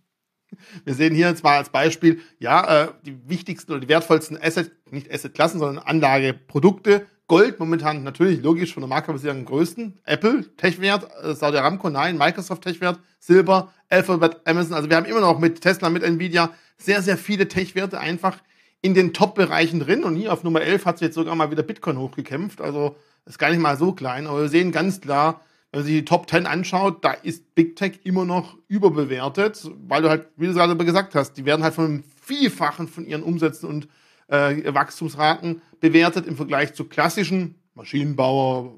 [0.86, 5.12] Wir sehen hier zwar als Beispiel, ja, äh, die wichtigsten oder die wertvollsten Asset, nicht
[5.12, 10.00] Asset-Klassen, sondern Anlageprodukte Gold momentan natürlich logisch von der Marktkapitalisierung am größten.
[10.04, 14.74] Apple, Tech-Wert, äh, Saudi Aramco, nein, Microsoft Tech-Wert, Silber, Alphabet, Amazon.
[14.74, 18.40] Also wir haben immer noch mit Tesla, mit Nvidia sehr, sehr viele Tech-Werte einfach
[18.82, 20.04] in den Top-Bereichen drin.
[20.04, 22.60] Und hier auf Nummer 11 hat sich jetzt sogar mal wieder Bitcoin hochgekämpft.
[22.60, 24.28] Also ist gar nicht mal so klein.
[24.28, 25.40] Aber wir sehen ganz klar,
[25.72, 30.02] wenn man sich die Top 10 anschaut, da ist Big Tech immer noch überbewertet, weil
[30.02, 33.24] du halt, wie du gerade gesagt hast, die werden halt von einem Vielfachen von ihren
[33.24, 33.88] Umsätzen und
[34.28, 38.74] äh, Wachstumsraten bewertet im Vergleich zu klassischen Maschinenbauer,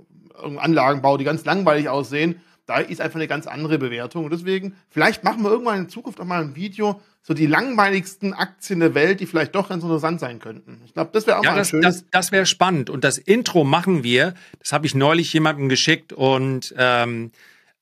[0.57, 2.41] Anlagenbau, die ganz langweilig aussehen.
[2.65, 4.25] Da ist einfach eine ganz andere Bewertung.
[4.25, 8.33] Und deswegen, vielleicht machen wir irgendwann in Zukunft auch mal ein Video, so die langweiligsten
[8.33, 10.81] Aktien der Welt, die vielleicht doch ganz interessant sein könnten.
[10.85, 11.81] Ich glaube, das wäre auch ja, mal das, schön.
[11.81, 12.89] Das, das wäre spannend.
[12.89, 14.33] Und das Intro machen wir.
[14.59, 17.31] Das habe ich neulich jemandem geschickt und ähm,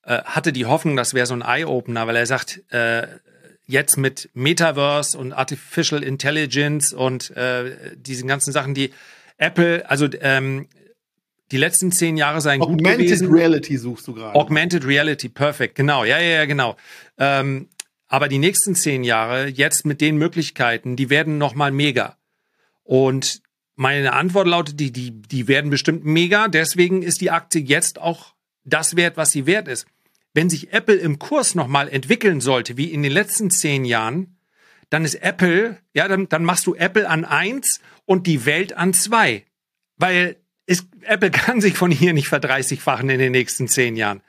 [0.04, 3.08] äh, hatte die Hoffnung, das wäre so ein Eye-Opener, weil er sagt, äh,
[3.66, 8.92] jetzt mit Metaverse und Artificial Intelligence und äh, diesen ganzen Sachen, die
[9.38, 10.68] Apple, also ähm,
[11.52, 13.26] die letzten zehn Jahre seien Augmented gut gewesen.
[13.26, 14.36] Augmented Reality suchst du gerade.
[14.36, 16.78] Augmented Reality, perfekt, genau, ja, ja, ja, genau.
[17.18, 17.70] Ähm,
[18.12, 22.18] aber die nächsten zehn Jahre, jetzt mit den Möglichkeiten, die werden nochmal mega.
[22.84, 23.41] Und
[23.76, 26.47] meine Antwort lautet, die, die, die werden bestimmt mega.
[26.47, 29.88] Deswegen ist die Aktie jetzt auch das wert, was sie wert ist
[30.34, 34.38] wenn sich Apple im Kurs nochmal entwickeln sollte, wie in den letzten zehn Jahren,
[34.89, 38.93] dann ist Apple, ja, dann, dann machst du Apple an eins und die Welt an
[38.93, 39.45] zwei.
[39.97, 44.22] Weil ist, Apple kann sich von hier nicht verdreißigfachen in den nächsten zehn Jahren.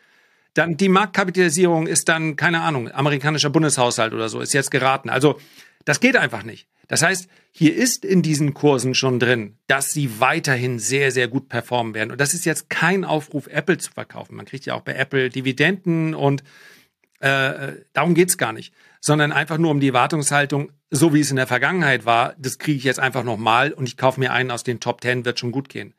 [0.55, 5.09] Dann die Marktkapitalisierung ist dann, keine Ahnung, amerikanischer Bundeshaushalt oder so, ist jetzt geraten.
[5.09, 5.39] Also,
[5.85, 6.69] das geht einfach nicht.
[6.89, 11.49] Das heißt, hier ist in diesen Kursen schon drin, dass sie weiterhin sehr, sehr gut
[11.49, 12.11] performen werden.
[12.11, 14.37] Und das ist jetzt kein Aufruf, Apple zu verkaufen.
[14.37, 16.43] Man kriegt ja auch bei Apple Dividenden und
[17.21, 21.37] äh, darum geht's gar nicht, sondern einfach nur um die Erwartungshaltung, so wie es in
[21.37, 24.65] der Vergangenheit war, das kriege ich jetzt einfach nochmal und ich kaufe mir einen aus
[24.65, 25.95] den Top Ten, wird schon gut gehen.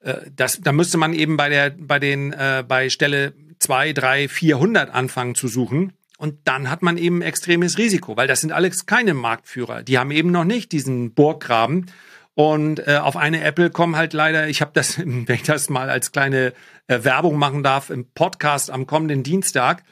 [0.00, 4.28] Äh, das, da müsste man eben bei der, bei den, äh, bei Stelle zwei, drei,
[4.28, 8.86] 400 anfangen zu suchen und dann hat man eben extremes Risiko, weil das sind alles
[8.86, 9.82] keine Marktführer.
[9.82, 11.90] Die haben eben noch nicht diesen Burggraben.
[12.34, 15.90] Und äh, auf eine Apple kommen halt leider, ich habe das, wenn ich das mal
[15.90, 16.52] als kleine
[16.86, 19.84] äh, Werbung machen darf, im Podcast am kommenden Dienstag,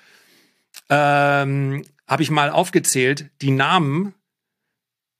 [0.88, 4.14] ähm, habe ich mal aufgezählt, die Namen,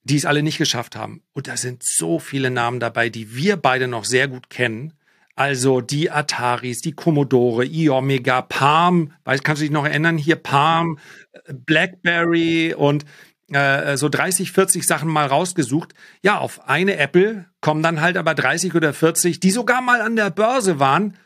[0.03, 1.21] die es alle nicht geschafft haben.
[1.33, 4.93] Und da sind so viele Namen dabei, die wir beide noch sehr gut kennen.
[5.35, 10.17] Also die Ataris, die Commodore, iOmega, Palm, weißt, kannst du dich noch erinnern?
[10.17, 10.99] Hier Palm,
[11.47, 13.05] Blackberry und
[13.51, 15.93] äh, so 30, 40 Sachen mal rausgesucht.
[16.21, 20.15] Ja, auf eine Apple kommen dann halt aber 30 oder 40, die sogar mal an
[20.15, 21.17] der Börse waren.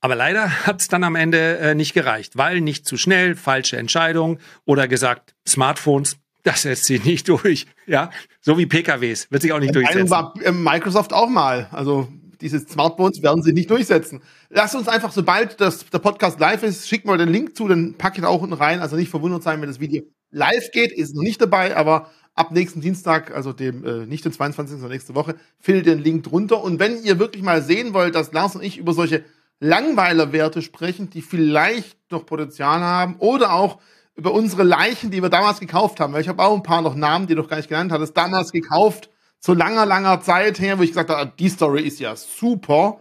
[0.00, 3.76] Aber leider hat es dann am Ende äh, nicht gereicht, weil nicht zu schnell, falsche
[3.76, 7.66] Entscheidung oder gesagt, Smartphones, das setzt sich nicht durch.
[7.86, 8.10] Ja,
[8.40, 10.08] so wie PKWs, wird sich auch nicht durchsetzen.
[10.08, 11.68] war äh, Microsoft auch mal.
[11.72, 12.08] Also
[12.40, 14.20] diese Smartphones werden sie nicht durchsetzen.
[14.50, 17.94] Lass uns einfach, sobald das, der Podcast live ist, schick mal den Link zu, dann
[17.94, 18.80] packe ich auch unten rein.
[18.80, 22.52] Also nicht verwundert sein, wenn das Video live geht, ist noch nicht dabei, aber ab
[22.52, 24.74] nächsten Dienstag, also dem äh, nicht den 22.
[24.74, 25.34] sondern nächste Woche,
[25.66, 26.62] ihr den Link drunter.
[26.62, 29.24] Und wenn ihr wirklich mal sehen wollt, dass Lars und ich über solche
[29.60, 33.78] Langweilerwerte sprechen, die vielleicht noch Potenzial haben oder auch
[34.14, 36.94] über unsere Leichen, die wir damals gekauft haben, weil ich habe auch ein paar noch
[36.94, 39.10] Namen, die du noch gar nicht genannt hattest, damals gekauft,
[39.40, 43.00] so langer, langer Zeit her, wo ich gesagt habe, die Story ist ja super.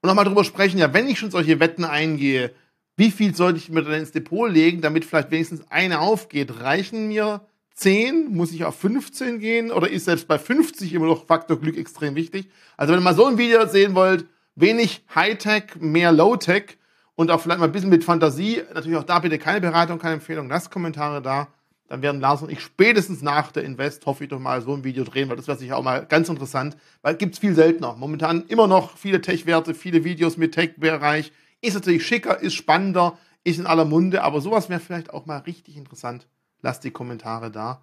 [0.00, 2.52] Und nochmal drüber sprechen, ja, wenn ich schon solche Wetten eingehe,
[2.96, 6.60] wie viel sollte ich mir dann ins Depot legen, damit vielleicht wenigstens eine aufgeht?
[6.60, 7.40] Reichen mir
[7.74, 8.32] 10?
[8.32, 9.72] Muss ich auf 15 gehen?
[9.72, 12.48] Oder ist selbst bei 50 immer noch Faktor Glück extrem wichtig?
[12.76, 16.78] Also wenn ihr mal so ein Video sehen wollt, wenig Hightech, mehr Low-Tech
[17.16, 20.14] und auch vielleicht mal ein bisschen mit Fantasie, natürlich auch da bitte keine Beratung, keine
[20.14, 21.48] Empfehlung, lasst Kommentare da
[21.88, 24.84] dann werden Lars und ich spätestens nach der Invest, hoffe ich doch mal, so ein
[24.84, 27.94] Video drehen, weil das wäre sicher auch mal ganz interessant, weil gibt es viel seltener.
[27.94, 31.32] Momentan immer noch viele Tech-Werte, viele Videos mit Tech-Bereich.
[31.60, 35.38] Ist natürlich schicker, ist spannender, ist in aller Munde, aber sowas wäre vielleicht auch mal
[35.38, 36.26] richtig interessant.
[36.62, 37.82] Lasst die Kommentare da.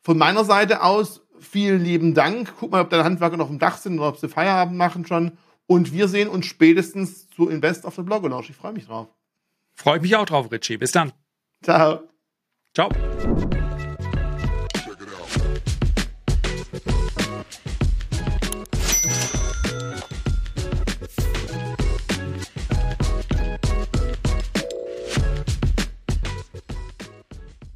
[0.00, 2.54] Von meiner Seite aus vielen lieben Dank.
[2.58, 5.32] Guck mal, ob deine Handwerker noch im Dach sind oder ob sie Feierabend machen schon.
[5.66, 9.08] Und wir sehen uns spätestens zu Invest auf der Blogger Ich freue mich drauf.
[9.74, 10.78] Freue mich auch drauf, Richie.
[10.78, 11.12] Bis dann.
[11.62, 12.15] Ciao.
[12.76, 12.90] Ciao.